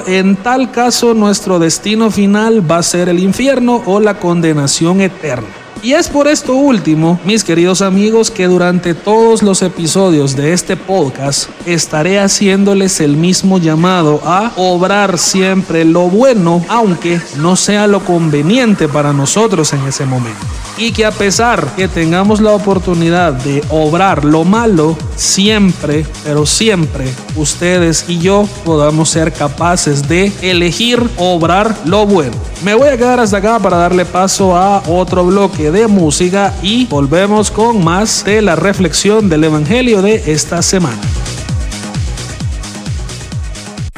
en 0.08 0.36
tal 0.38 0.72
caso 0.72 1.14
nuestro 1.14 1.60
destino 1.60 2.10
final 2.10 2.70
va 2.70 2.78
a 2.78 2.84
ser 2.84 3.10
el 3.10 3.20
infierno 3.20 3.84
o 3.86 4.00
la 4.00 4.20
condenación 4.20 5.02
eterna. 5.02 5.67
Y 5.84 5.94
es 5.94 6.10
por 6.10 6.28
esto 6.28 6.56
último, 6.56 7.20
mis 7.24 7.44
queridos 7.44 7.82
amigos, 7.82 8.32
que 8.32 8.48
durante 8.48 8.94
todos 8.94 9.44
los 9.44 9.62
episodios 9.62 10.36
de 10.36 10.52
este 10.52 10.76
podcast 10.76 11.50
estaré 11.66 12.20
haciéndoles 12.20 13.00
el 13.00 13.16
mismo 13.16 13.60
llamado 13.60 14.20
a 14.26 14.52
obrar 14.56 15.18
siempre 15.20 15.86
lo 15.86 16.10
bueno, 16.10 16.66
aunque 16.68 17.22
no 17.38 17.56
sea 17.56 17.86
lo 17.86 18.04
conveniente 18.04 18.88
para 18.88 19.14
nosotros 19.14 19.72
en 19.74 19.86
ese 19.88 20.06
momento. 20.06 20.40
Y 20.78 20.92
que 20.92 21.06
a 21.06 21.12
pesar 21.12 21.76
que 21.76 21.88
tengamos 21.88 22.40
la 22.40 22.52
oportunidad 22.52 23.34
de 23.34 23.64
obrar 23.70 24.26
lo 24.26 24.44
malo, 24.44 24.96
siempre, 25.16 26.06
pero 26.24 26.46
siempre, 26.46 27.06
ustedes 27.36 28.06
y 28.08 28.20
yo 28.20 28.48
podamos 28.64 29.10
ser 29.10 29.34
capaces 29.34 30.08
de 30.08 30.32
elegir 30.42 31.02
obrar 31.18 31.76
lo 31.86 32.06
bueno. 32.06 32.36
Me 32.64 32.74
voy 32.74 32.90
a 32.90 32.98
quedar 32.98 33.20
hasta 33.20 33.38
acá 33.38 33.60
para 33.60 33.78
darle 33.78 34.06
paso 34.06 34.56
a 34.56 34.82
otro 34.88 35.26
bloque 35.26 35.72
de 35.72 35.77
música 35.86 36.56
y 36.64 36.88
volvemos 36.88 37.52
con 37.52 37.84
más 37.84 38.26
de 38.26 38.42
la 38.42 38.56
reflexión 38.56 39.30
del 39.30 39.44
Evangelio 39.44 40.02
de 40.02 40.24
esta 40.26 40.64
semana. 40.64 41.00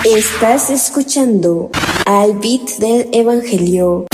Estás 0.04 0.70
escuchando 0.70 1.70
al 2.06 2.34
beat 2.34 2.80
del 2.80 3.08
Evangelio. 3.14 4.06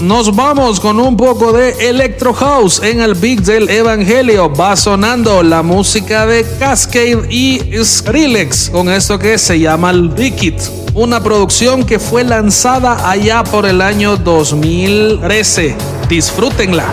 Nos 0.00 0.34
vamos 0.34 0.78
con 0.78 1.00
un 1.00 1.16
poco 1.16 1.52
de 1.52 1.70
Electro 1.88 2.34
House 2.34 2.82
en 2.82 3.00
el 3.00 3.14
Big 3.14 3.40
del 3.42 3.68
Evangelio. 3.70 4.52
Va 4.52 4.76
sonando 4.76 5.42
la 5.42 5.62
música 5.62 6.26
de 6.26 6.44
Cascade 6.58 7.26
y 7.30 7.60
Skrillex 7.82 8.70
con 8.70 8.90
esto 8.90 9.18
que 9.18 9.38
se 9.38 9.58
llama 9.58 9.92
Big 9.92 10.42
It. 10.42 10.60
Una 10.92 11.22
producción 11.22 11.84
que 11.84 11.98
fue 11.98 12.24
lanzada 12.24 13.08
allá 13.08 13.42
por 13.42 13.64
el 13.64 13.80
año 13.80 14.16
2013. 14.16 15.76
Disfrútenla. 16.08 16.92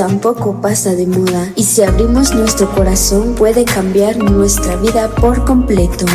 tampoco 0.00 0.62
pasa 0.62 0.94
de 0.94 1.06
moda 1.06 1.52
y 1.56 1.62
si 1.62 1.82
abrimos 1.82 2.34
nuestro 2.34 2.70
corazón 2.70 3.34
puede 3.34 3.66
cambiar 3.66 4.16
nuestra 4.16 4.76
vida 4.76 5.10
por 5.10 5.44
completo. 5.44 6.06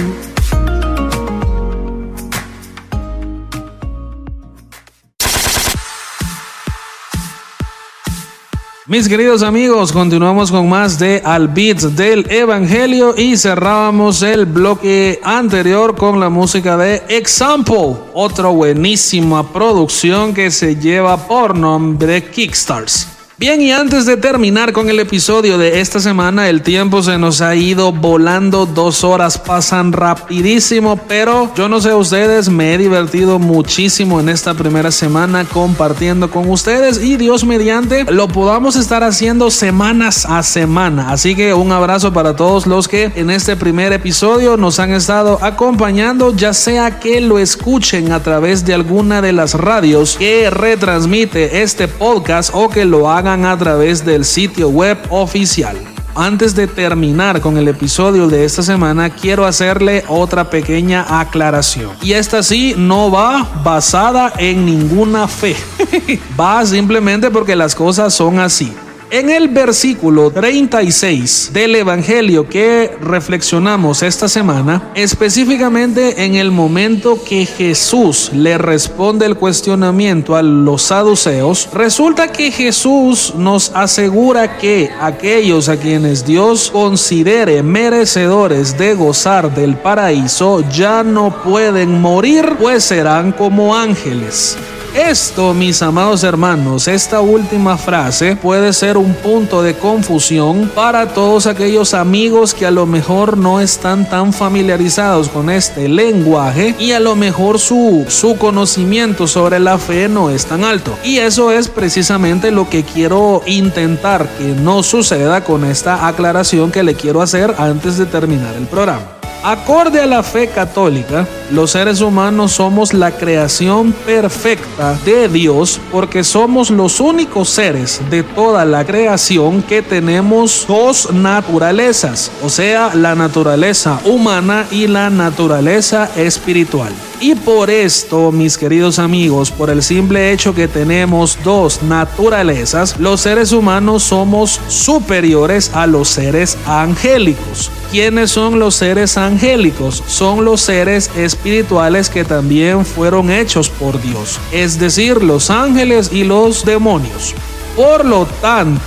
Mis 8.88 9.08
queridos 9.08 9.44
amigos, 9.44 9.92
continuamos 9.92 10.50
con 10.50 10.68
más 10.68 10.98
de 10.98 11.22
Al 11.24 11.48
Beat 11.48 11.82
del 11.82 12.26
Evangelio 12.32 13.14
y 13.16 13.38
cerrábamos 13.38 14.24
el 14.24 14.48
bloque 14.48 15.20
anterior 15.24 15.96
con 15.96 16.20
la 16.20 16.30
música 16.30 16.76
de 16.76 17.04
Example, 17.08 17.98
otra 18.16 18.48
buenísima 18.48 19.54
producción 19.54 20.34
que 20.34 20.50
se 20.50 20.76
lleva 20.76 21.28
por 21.28 21.56
nombre 21.56 22.24
Kickstars. 22.24 23.15
Bien, 23.38 23.60
y 23.60 23.74
antes 23.74 24.06
de 24.06 24.16
terminar 24.16 24.72
con 24.72 24.90
el 24.90 24.98
episodio 24.98 25.58
de 25.58 25.82
esta 25.82 26.00
semana, 26.00 26.48
el 26.48 26.62
tiempo 26.62 27.04
se 27.04 27.18
nos 27.18 27.42
ha 27.42 27.54
ido 27.54 27.92
volando, 27.92 28.66
dos 28.66 29.04
horas 29.04 29.38
pasan 29.38 29.92
rapidísimo, 29.92 30.96
pero 30.96 31.52
yo 31.54 31.68
no 31.68 31.82
sé 31.82 31.94
ustedes, 31.94 32.48
me 32.48 32.74
he 32.74 32.78
divertido 32.78 33.38
muchísimo 33.38 34.22
en 34.22 34.30
esta 34.30 34.54
primera 34.54 34.90
semana 34.90 35.44
compartiendo 35.44 36.32
con 36.32 36.50
ustedes 36.50 37.04
y 37.04 37.18
Dios 37.18 37.44
mediante 37.44 38.06
lo 38.06 38.30
podamos 38.30 38.78
estar 38.78 39.04
haciendo 39.04 39.52
semanas 39.52 40.26
a 40.26 40.42
semana. 40.42 41.12
Así 41.12 41.36
que 41.36 41.54
un 41.54 41.74
abrazo 41.74 42.14
para 42.14 42.38
todos 42.38 42.66
los 42.66 42.88
que 42.88 43.12
en 43.16 43.30
este 43.30 43.58
primer 43.58 43.92
episodio 43.92 44.56
nos 44.56 44.80
han 44.80 44.94
estado 44.94 45.40
acompañando, 45.42 46.34
ya 46.34 46.54
sea 46.54 47.02
que 47.02 47.20
lo 47.20 47.38
escuchen 47.38 48.14
a 48.14 48.24
través 48.24 48.64
de 48.64 48.76
alguna 48.76 49.22
de 49.22 49.34
las 49.34 49.56
radios 49.56 50.16
que 50.16 50.50
retransmite 50.50 51.64
este 51.64 51.90
podcast 51.90 52.52
o 52.54 52.70
que 52.70 52.86
lo 52.86 53.10
hagan 53.12 53.25
a 53.28 53.58
través 53.58 54.06
del 54.06 54.24
sitio 54.24 54.70
web 54.70 55.00
oficial. 55.10 55.76
Antes 56.14 56.54
de 56.54 56.68
terminar 56.68 57.42
con 57.42 57.58
el 57.58 57.68
episodio 57.68 58.28
de 58.28 58.46
esta 58.46 58.62
semana, 58.62 59.10
quiero 59.10 59.46
hacerle 59.46 60.04
otra 60.08 60.50
pequeña 60.50 61.20
aclaración. 61.20 61.92
Y 62.04 62.14
esta 62.14 62.44
sí 62.44 62.76
no 62.78 63.10
va 63.10 63.62
basada 63.64 64.32
en 64.38 64.64
ninguna 64.64 65.28
fe. 65.28 65.56
va 66.40 66.64
simplemente 66.68 67.32
porque 67.32 67.56
las 67.56 67.74
cosas 67.74 68.14
son 68.14 68.38
así. 68.40 68.72
En 69.12 69.30
el 69.30 69.50
versículo 69.50 70.32
36 70.32 71.52
del 71.54 71.76
Evangelio 71.76 72.50
que 72.50 72.92
reflexionamos 73.00 74.02
esta 74.02 74.28
semana, 74.28 74.92
específicamente 74.96 76.26
en 76.26 76.36
el 76.36 76.52
momento 76.52 77.24
que 77.24 77.46
Jesús 77.46 78.32
le 78.34 78.58
responde 78.58 79.28
el 79.28 79.36
cuestionamiento 79.36 80.36
a 80.36 80.42
los 80.42 80.82
saduceos, 80.82 81.70
resulta 81.72 82.32
que 82.32 82.52
Jesús 82.52 83.34
nos 83.38 83.72
asegura 83.76 84.58
que 84.58 84.90
aquellos 85.00 85.70
a 85.70 85.78
quienes 85.78 86.26
Dios 86.26 86.72
considere 86.72 87.62
merecedores 87.62 88.76
de 88.76 88.96
gozar 88.96 89.54
del 89.54 89.76
paraíso 89.76 90.68
ya 90.72 91.04
no 91.04 91.44
pueden 91.44 92.02
morir, 92.02 92.56
pues 92.60 92.84
serán 92.84 93.32
como 93.34 93.76
ángeles. 93.76 94.58
Esto, 94.96 95.54
mis 95.54 95.82
amados 95.82 96.24
hermanos, 96.24 96.88
esta 96.88 97.20
última 97.20 97.78
frase 97.78 98.38
puede 98.38 98.72
ser 98.72 98.96
un 98.96 99.14
punto 99.14 99.62
de 99.62 99.74
confusión 99.74 100.72
para 100.74 101.10
todos 101.14 101.48
aquellos 101.48 101.94
amigos 101.94 102.54
que 102.54 102.66
a 102.66 102.72
lo 102.72 102.86
mejor 102.86 103.38
no 103.38 103.60
están 103.60 104.10
tan 104.10 104.32
familiarizados 104.32 105.28
con 105.28 105.50
este 105.50 105.90
lenguaje 105.90 106.76
y 106.80 106.94
a 106.94 107.02
lo 107.02 107.18
mejor 107.18 107.60
su, 107.60 108.06
su 108.08 108.38
conocimiento 108.38 109.28
sobre 109.28 109.60
la 109.60 109.78
fe 109.80 110.08
no 110.08 110.30
es 110.30 110.46
tan 110.46 110.64
alto. 110.64 110.98
Y 111.04 111.18
eso 111.18 111.52
es 111.52 111.68
precisamente 111.68 112.50
lo 112.50 112.70
que 112.70 112.86
quiero 112.86 113.42
intentar 113.46 114.30
que 114.38 114.46
no 114.46 114.82
suceda 114.82 115.44
con 115.44 115.66
esta 115.66 116.08
aclaración 116.08 116.72
que 116.72 116.84
le 116.84 116.96
quiero 116.96 117.22
hacer 117.22 117.54
antes 117.58 117.98
de 117.98 118.06
terminar 118.06 118.56
el 118.56 118.66
programa. 118.66 119.15
Acorde 119.44 120.02
a 120.02 120.08
la 120.08 120.24
fe 120.24 120.48
católica, 120.48 121.28
los 121.52 121.72
seres 121.72 122.02
humanos 122.02 122.54
somos 122.54 122.94
la 122.94 123.12
creación 123.12 123.92
perfecta 123.92 124.98
de 125.06 125.30
Dios 125.30 125.80
porque 125.92 126.24
somos 126.24 126.72
los 126.72 127.00
únicos 127.00 127.50
seres 127.50 128.02
de 128.10 128.24
toda 128.24 128.66
la 128.66 128.86
creación 128.86 129.62
que 129.62 129.82
tenemos 129.82 130.66
dos 130.68 131.12
naturalezas, 131.14 132.32
o 132.44 132.50
sea, 132.50 132.96
la 132.96 133.16
naturaleza 133.16 134.00
humana 134.06 134.66
y 134.72 134.88
la 134.88 135.10
naturaleza 135.10 136.10
espiritual. 136.16 136.92
Y 137.22 137.34
por 137.34 137.70
esto, 137.70 138.32
mis 138.32 138.58
queridos 138.58 139.00
amigos, 139.00 139.50
por 139.50 139.70
el 139.70 139.82
simple 139.82 140.34
hecho 140.34 140.54
que 140.54 140.68
tenemos 140.68 141.38
dos 141.44 141.82
naturalezas, 141.82 143.00
los 143.00 143.22
seres 143.22 143.54
humanos 143.54 144.04
somos 144.04 144.60
superiores 144.68 145.72
a 145.74 145.88
los 145.88 146.10
seres 146.10 146.58
angélicos. 146.66 147.72
¿Quiénes 147.90 148.32
son 148.32 148.60
los 148.60 148.76
seres 148.76 149.18
angélicos? 149.18 150.04
Son 150.08 150.44
los 150.44 150.60
seres 150.60 151.10
espirituales 151.16 152.10
que 152.10 152.26
también 152.26 152.86
fueron 152.86 153.32
hechos 153.32 153.70
por 153.70 154.02
Dios, 154.02 154.40
es 154.52 154.78
decir, 154.78 155.24
los 155.24 155.50
ángeles 155.50 156.12
y 156.12 156.26
los 156.26 156.66
demonios. 156.66 157.34
Por 157.78 158.04
lo 158.04 158.26
tanto, 158.42 158.82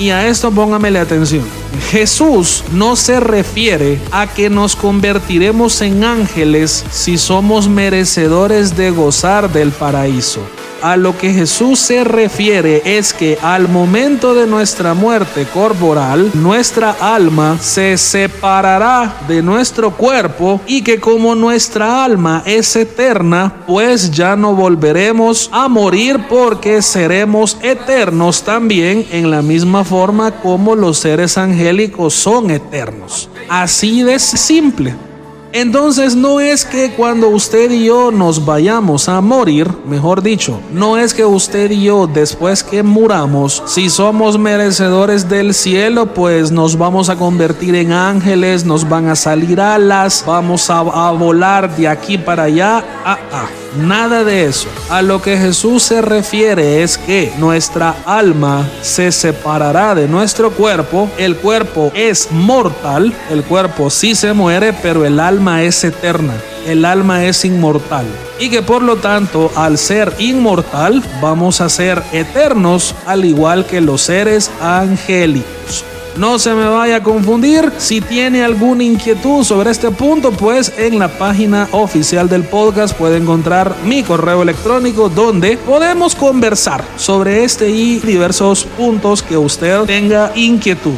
y 0.00 0.10
a 0.10 0.26
esto 0.26 0.50
póngamele 0.50 0.98
atención. 0.98 1.44
Jesús 1.90 2.64
no 2.72 2.96
se 2.96 3.20
refiere 3.20 4.00
a 4.10 4.26
que 4.26 4.48
nos 4.48 4.74
convertiremos 4.74 5.82
en 5.82 6.02
ángeles 6.04 6.84
si 6.90 7.18
somos 7.18 7.68
merecedores 7.68 8.76
de 8.76 8.90
gozar 8.90 9.52
del 9.52 9.70
paraíso. 9.70 10.40
A 10.82 10.96
lo 10.96 11.16
que 11.16 11.32
Jesús 11.32 11.78
se 11.78 12.04
refiere 12.04 12.82
es 12.84 13.12
que 13.12 13.38
al 13.42 13.68
momento 13.68 14.34
de 14.34 14.46
nuestra 14.46 14.94
muerte 14.94 15.46
corporal, 15.52 16.30
nuestra 16.34 16.96
alma 17.00 17.58
se 17.60 17.98
separará 17.98 19.20
de 19.28 19.42
nuestro 19.42 19.90
cuerpo 19.90 20.60
y 20.66 20.82
que 20.82 20.98
como 20.98 21.34
nuestra 21.34 22.04
alma 22.04 22.42
es 22.46 22.74
eterna, 22.76 23.52
pues 23.66 24.10
ya 24.10 24.36
no 24.36 24.54
volveremos 24.54 25.50
a 25.52 25.68
morir 25.68 26.20
porque 26.28 26.80
seremos 26.80 27.58
eternos 27.62 28.42
también 28.42 29.06
en 29.10 29.30
la 29.30 29.42
misma 29.42 29.84
forma 29.84 30.30
como 30.40 30.74
los 30.74 30.98
seres 30.98 31.36
angélicos 31.36 32.14
son 32.14 32.50
eternos. 32.50 33.28
Así 33.48 34.02
de 34.02 34.18
simple. 34.18 35.09
Entonces 35.52 36.14
no 36.14 36.38
es 36.38 36.64
que 36.64 36.92
cuando 36.92 37.28
usted 37.28 37.70
y 37.72 37.86
yo 37.86 38.12
nos 38.12 38.44
vayamos 38.44 39.08
a 39.08 39.20
morir, 39.20 39.68
mejor 39.84 40.22
dicho, 40.22 40.60
no 40.72 40.96
es 40.96 41.12
que 41.12 41.24
usted 41.24 41.70
y 41.72 41.84
yo 41.84 42.06
después 42.06 42.62
que 42.62 42.82
muramos, 42.84 43.62
si 43.66 43.90
somos 43.90 44.38
merecedores 44.38 45.28
del 45.28 45.52
cielo, 45.52 46.06
pues 46.06 46.52
nos 46.52 46.78
vamos 46.78 47.08
a 47.08 47.16
convertir 47.16 47.74
en 47.74 47.92
ángeles, 47.92 48.64
nos 48.64 48.88
van 48.88 49.08
a 49.08 49.16
salir 49.16 49.60
alas, 49.60 50.22
vamos 50.26 50.70
a, 50.70 50.80
volar 51.10 51.76
de 51.76 51.88
aquí 51.88 52.16
para 52.16 52.44
allá. 52.44 52.84
Ah, 53.04 53.18
ah. 53.32 53.59
Nada 53.76 54.24
de 54.24 54.46
eso. 54.46 54.68
A 54.88 55.00
lo 55.00 55.22
que 55.22 55.36
Jesús 55.36 55.84
se 55.84 56.02
refiere 56.02 56.82
es 56.82 56.98
que 56.98 57.32
nuestra 57.38 57.94
alma 58.04 58.68
se 58.82 59.12
separará 59.12 59.94
de 59.94 60.08
nuestro 60.08 60.50
cuerpo. 60.50 61.08
El 61.18 61.36
cuerpo 61.36 61.92
es 61.94 62.32
mortal, 62.32 63.14
el 63.30 63.44
cuerpo 63.44 63.88
sí 63.88 64.14
se 64.14 64.32
muere, 64.32 64.72
pero 64.72 65.04
el 65.04 65.20
alma 65.20 65.62
es 65.62 65.84
eterna. 65.84 66.34
El 66.66 66.84
alma 66.84 67.24
es 67.24 67.44
inmortal. 67.44 68.06
Y 68.38 68.50
que 68.50 68.62
por 68.62 68.82
lo 68.82 68.96
tanto, 68.96 69.50
al 69.54 69.78
ser 69.78 70.12
inmortal, 70.18 71.02
vamos 71.20 71.60
a 71.60 71.68
ser 71.68 72.02
eternos, 72.12 72.94
al 73.06 73.24
igual 73.24 73.66
que 73.66 73.80
los 73.80 74.02
seres 74.02 74.50
angélicos. 74.60 75.84
No 76.16 76.38
se 76.38 76.54
me 76.54 76.66
vaya 76.66 76.96
a 76.96 77.02
confundir. 77.02 77.72
Si 77.78 78.00
tiene 78.00 78.42
alguna 78.42 78.84
inquietud 78.84 79.44
sobre 79.44 79.70
este 79.70 79.90
punto, 79.90 80.32
pues 80.32 80.72
en 80.76 80.98
la 80.98 81.08
página 81.08 81.68
oficial 81.72 82.28
del 82.28 82.44
podcast 82.44 82.96
puede 82.96 83.16
encontrar 83.16 83.76
mi 83.84 84.02
correo 84.02 84.42
electrónico 84.42 85.08
donde 85.08 85.56
podemos 85.56 86.14
conversar 86.14 86.84
sobre 86.96 87.44
este 87.44 87.70
y 87.70 88.00
diversos 88.00 88.64
puntos 88.64 89.22
que 89.22 89.36
usted 89.36 89.84
tenga 89.84 90.32
inquietud. 90.34 90.96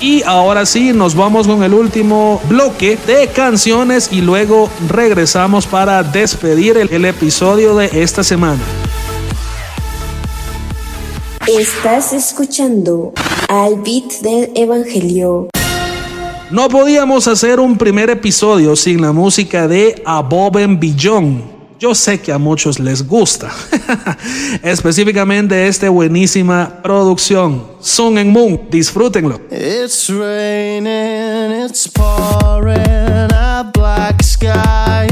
Y 0.00 0.22
ahora 0.22 0.64
sí, 0.64 0.94
nos 0.94 1.14
vamos 1.14 1.46
con 1.46 1.62
el 1.62 1.74
último 1.74 2.40
bloque 2.48 2.98
de 3.06 3.28
canciones 3.28 4.08
y 4.10 4.22
luego 4.22 4.70
regresamos 4.88 5.66
para 5.66 6.02
despedir 6.02 6.78
el, 6.78 7.04
episodio 7.04 7.76
de 7.76 8.02
esta 8.02 8.24
semana. 8.24 8.62
Estás 11.46 12.14
escuchando 12.14 13.12
al 13.50 13.82
beat 13.82 14.22
del 14.22 14.52
Evangelio. 14.54 15.48
No 16.52 16.68
podíamos 16.68 17.26
hacer 17.26 17.58
un 17.58 17.76
primer 17.76 18.08
episodio 18.08 18.76
sin 18.76 19.02
la 19.02 19.12
música 19.12 19.66
de 19.66 20.00
Above 20.06 20.62
and 20.62 20.78
Beyond. 20.78 21.42
Yo 21.78 21.94
sé 21.94 22.20
que 22.20 22.30
a 22.30 22.38
muchos 22.38 22.78
les 22.78 23.06
gusta. 23.06 23.50
Específicamente 24.62 25.66
esta 25.66 25.88
buenísima 25.90 26.80
producción. 26.82 27.64
Sun 27.80 28.18
and 28.18 28.30
Moon. 28.30 28.60
Disfrútenlo. 28.70 29.40
It's 29.50 30.08
raining, 30.08 31.64
it's 31.64 31.88
pouring, 31.88 33.32
a 33.32 33.68
black 33.74 34.22
sky 34.22 35.09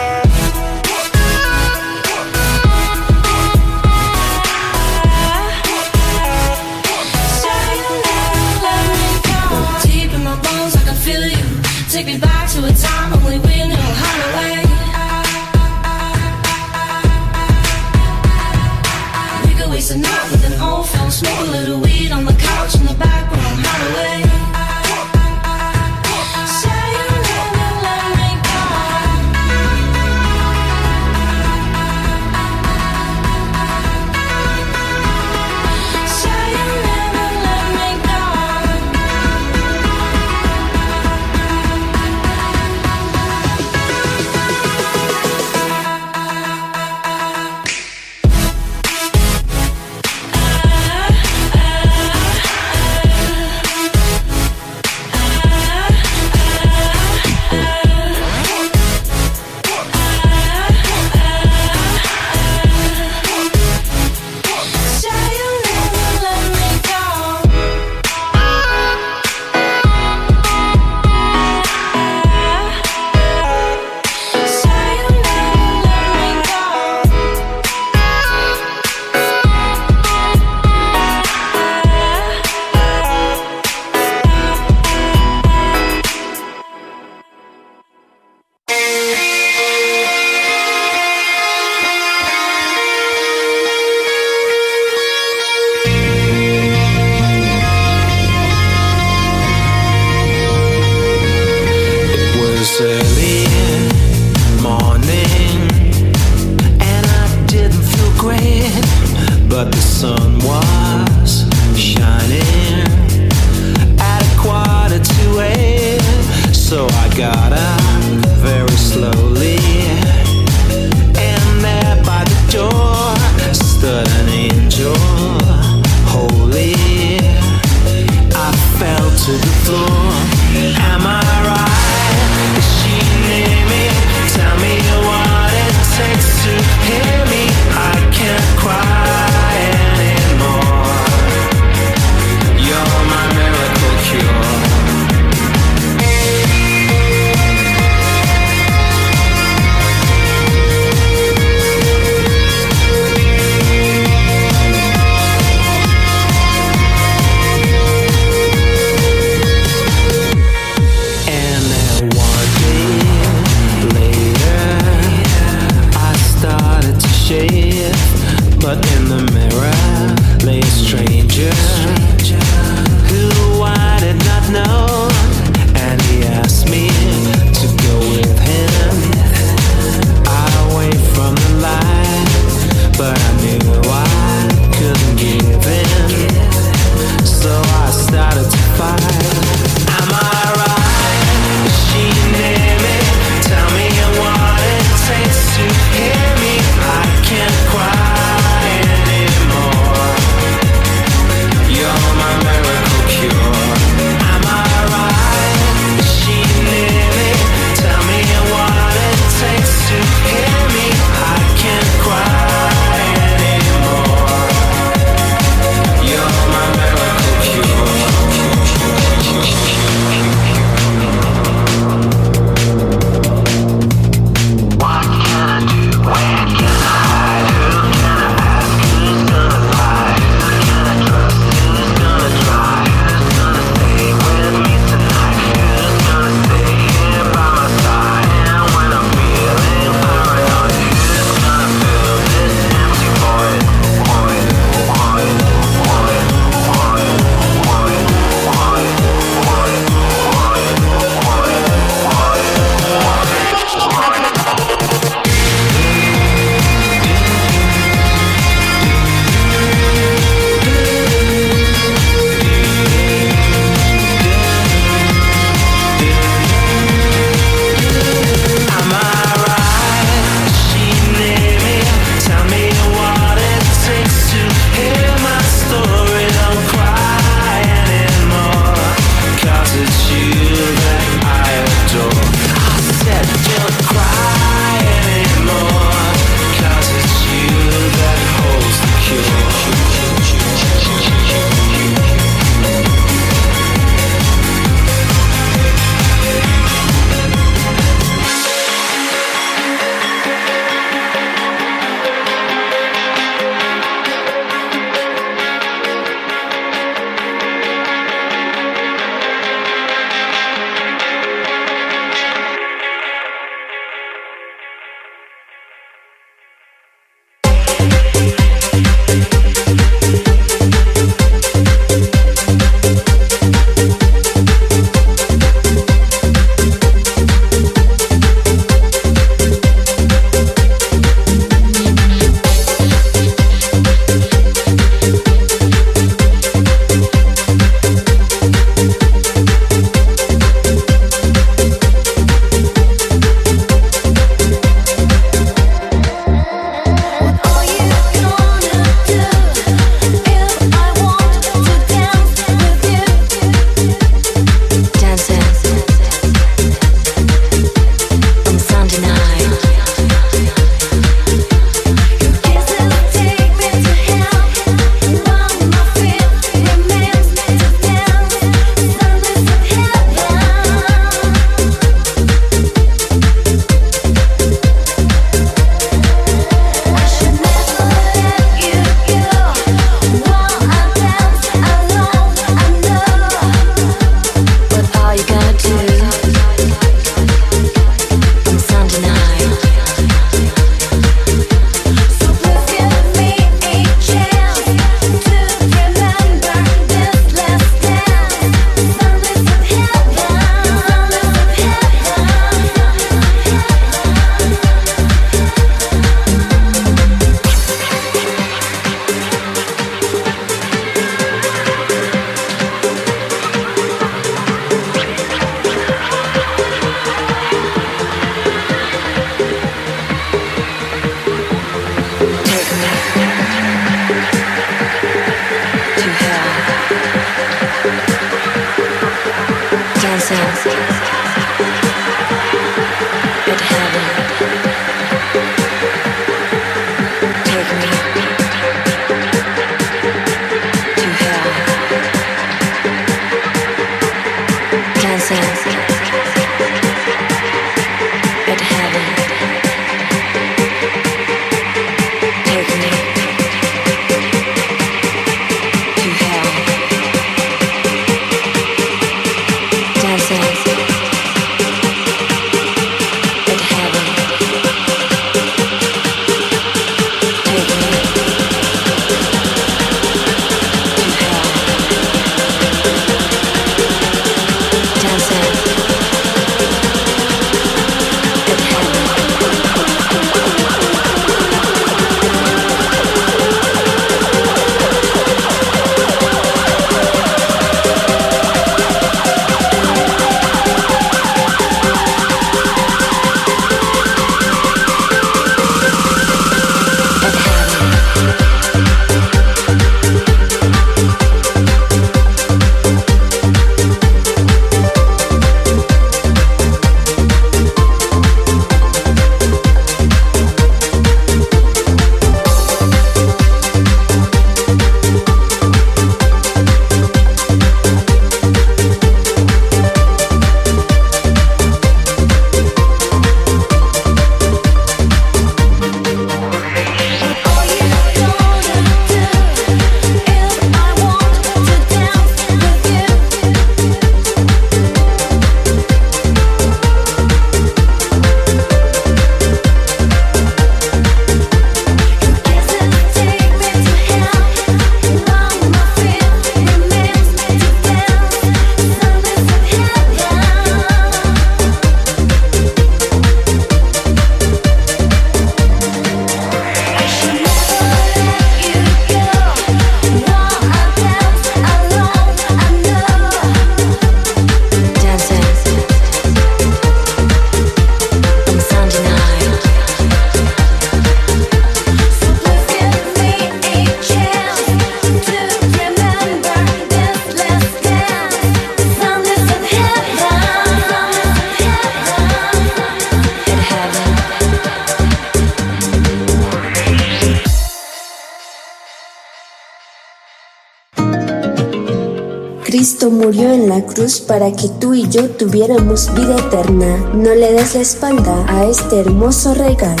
para 594.32 594.50
que 594.50 594.66
tú 594.80 594.94
y 594.94 595.06
yo 595.10 595.28
tuviéramos 595.28 596.10
vida 596.14 596.34
eterna. 596.38 596.96
No 597.12 597.34
le 597.34 597.52
des 597.52 597.74
la 597.74 597.82
espalda 597.82 598.46
a 598.48 598.64
este 598.64 599.00
hermoso 599.00 599.52
regalo. 599.52 600.00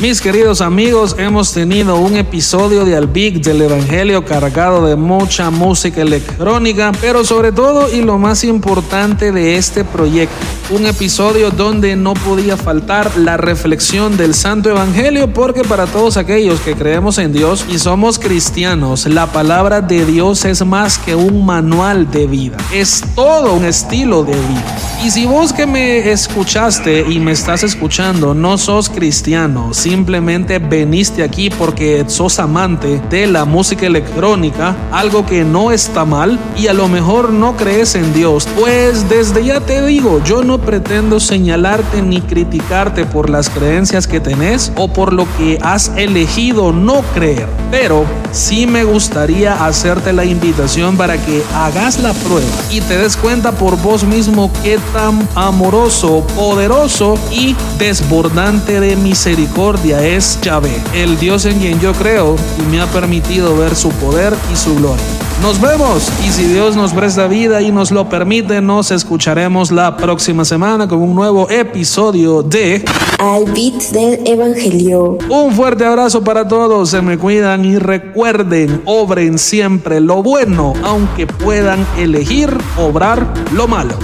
Mis 0.00 0.20
queridos 0.20 0.60
amigos, 0.60 1.16
hemos 1.18 1.52
tenido 1.52 1.96
un 1.96 2.16
episodio 2.16 2.84
de 2.84 2.96
Al 2.96 3.06
Big 3.06 3.42
del 3.42 3.60
Evangelio 3.60 4.24
cargado 4.24 4.86
de 4.86 4.94
mucha 4.94 5.50
música 5.50 6.00
electrónica, 6.00 6.92
pero 7.00 7.24
sobre 7.24 7.50
todo 7.50 7.92
y 7.92 8.02
lo 8.02 8.16
más 8.16 8.44
importante 8.44 9.32
de 9.32 9.56
este 9.56 9.84
proyecto, 9.84 10.45
un 10.70 10.86
episodio 10.86 11.50
donde 11.50 11.94
no 11.94 12.14
podía 12.14 12.56
faltar 12.56 13.16
la 13.16 13.36
reflexión 13.36 14.16
del 14.16 14.34
Santo 14.34 14.70
Evangelio, 14.70 15.32
porque 15.32 15.62
para 15.62 15.86
todos 15.86 16.16
aquellos 16.16 16.60
que 16.60 16.74
creemos 16.74 17.18
en 17.18 17.32
Dios 17.32 17.64
y 17.70 17.78
somos 17.78 18.18
cristianos, 18.18 19.06
la 19.06 19.26
palabra 19.26 19.80
de 19.80 20.04
Dios 20.04 20.44
es 20.44 20.64
más 20.64 20.98
que 20.98 21.14
un 21.14 21.46
manual 21.46 22.10
de 22.10 22.26
vida, 22.26 22.56
es 22.72 23.04
todo 23.14 23.54
un 23.54 23.64
estilo 23.64 24.24
de 24.24 24.34
vida. 24.34 24.75
Y 25.04 25.10
si 25.10 25.26
vos 25.26 25.52
que 25.52 25.66
me 25.66 26.10
escuchaste 26.10 27.04
y 27.08 27.20
me 27.20 27.32
estás 27.32 27.62
escuchando 27.62 28.34
no 28.34 28.58
sos 28.58 28.88
cristiano, 28.88 29.72
simplemente 29.74 30.58
veniste 30.58 31.22
aquí 31.22 31.50
porque 31.50 32.04
sos 32.08 32.38
amante 32.38 33.00
de 33.10 33.26
la 33.26 33.44
música 33.44 33.86
electrónica, 33.86 34.74
algo 34.90 35.24
que 35.24 35.44
no 35.44 35.70
está 35.70 36.04
mal 36.04 36.40
y 36.56 36.66
a 36.66 36.72
lo 36.72 36.88
mejor 36.88 37.32
no 37.32 37.56
crees 37.56 37.94
en 37.94 38.12
Dios, 38.14 38.48
pues 38.58 39.08
desde 39.08 39.44
ya 39.44 39.60
te 39.60 39.84
digo, 39.86 40.22
yo 40.24 40.42
no 40.42 40.58
pretendo 40.58 41.20
señalarte 41.20 42.02
ni 42.02 42.20
criticarte 42.22 43.04
por 43.04 43.30
las 43.30 43.50
creencias 43.50 44.06
que 44.06 44.18
tenés 44.18 44.72
o 44.76 44.88
por 44.88 45.12
lo 45.12 45.26
que 45.36 45.58
has 45.62 45.92
elegido 45.96 46.72
no 46.72 47.02
creer, 47.14 47.48
pero 47.70 48.04
sí 48.32 48.66
me 48.66 48.84
gustaría 48.84 49.64
hacerte 49.66 50.12
la 50.12 50.24
invitación 50.24 50.96
para 50.96 51.18
que 51.18 51.42
hagas 51.54 51.98
la 52.00 52.12
prueba 52.12 52.46
y 52.70 52.80
te 52.80 52.98
des 52.98 53.16
cuenta 53.16 53.52
por 53.52 53.80
vos 53.80 54.04
mismo 54.04 54.50
qué 54.62 54.78
tan 54.92 55.28
amoroso, 55.34 56.26
poderoso 56.34 57.18
y 57.30 57.56
desbordante 57.78 58.80
de 58.80 58.96
misericordia 58.96 60.06
es 60.06 60.38
Yahvé, 60.42 60.80
el 60.94 61.18
Dios 61.18 61.44
en 61.44 61.58
quien 61.58 61.80
yo 61.80 61.92
creo 61.92 62.36
y 62.58 62.62
me 62.70 62.80
ha 62.80 62.86
permitido 62.86 63.56
ver 63.56 63.74
su 63.74 63.90
poder 63.90 64.34
y 64.52 64.56
su 64.56 64.74
gloria. 64.76 65.25
Nos 65.42 65.60
vemos 65.60 66.10
y 66.26 66.30
si 66.30 66.44
Dios 66.44 66.76
nos 66.76 66.92
presta 66.92 67.26
vida 67.26 67.60
y 67.60 67.70
nos 67.70 67.90
lo 67.90 68.08
permite, 68.08 68.60
nos 68.60 68.90
escucharemos 68.90 69.70
la 69.70 69.96
próxima 69.96 70.44
semana 70.44 70.88
con 70.88 71.00
un 71.00 71.14
nuevo 71.14 71.48
episodio 71.50 72.42
de 72.42 72.84
Al 73.18 73.44
beat 73.44 73.74
del 73.92 74.26
Evangelio. 74.26 75.18
Un 75.28 75.52
fuerte 75.52 75.84
abrazo 75.84 76.24
para 76.24 76.48
todos, 76.48 76.90
se 76.90 77.02
me 77.02 77.18
cuidan 77.18 77.64
y 77.64 77.78
recuerden, 77.78 78.82
obren 78.86 79.38
siempre 79.38 80.00
lo 80.00 80.22
bueno, 80.22 80.72
aunque 80.82 81.26
puedan 81.26 81.86
elegir 81.98 82.50
obrar 82.78 83.26
lo 83.52 83.68
malo. 83.68 83.94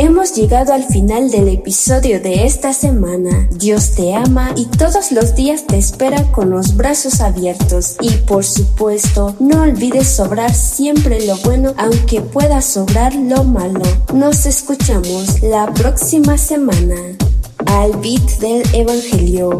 Hemos 0.00 0.32
llegado 0.32 0.72
al 0.72 0.84
final 0.84 1.28
del 1.28 1.48
episodio 1.48 2.20
de 2.20 2.46
esta 2.46 2.72
semana. 2.72 3.48
Dios 3.50 3.96
te 3.96 4.14
ama 4.14 4.52
y 4.54 4.66
todos 4.66 5.10
los 5.10 5.34
días 5.34 5.66
te 5.66 5.76
espera 5.76 6.22
con 6.30 6.50
los 6.50 6.76
brazos 6.76 7.20
abiertos. 7.20 7.96
Y 8.00 8.10
por 8.10 8.44
supuesto, 8.44 9.34
no 9.40 9.62
olvides 9.62 10.06
sobrar 10.06 10.54
siempre 10.54 11.26
lo 11.26 11.36
bueno, 11.38 11.74
aunque 11.76 12.20
pueda 12.20 12.62
sobrar 12.62 13.12
lo 13.16 13.42
malo. 13.42 13.82
Nos 14.14 14.46
escuchamos 14.46 15.42
la 15.42 15.74
próxima 15.74 16.38
semana. 16.38 16.94
Al 17.66 17.90
beat 17.96 18.38
del 18.38 18.62
Evangelio. 18.72 19.58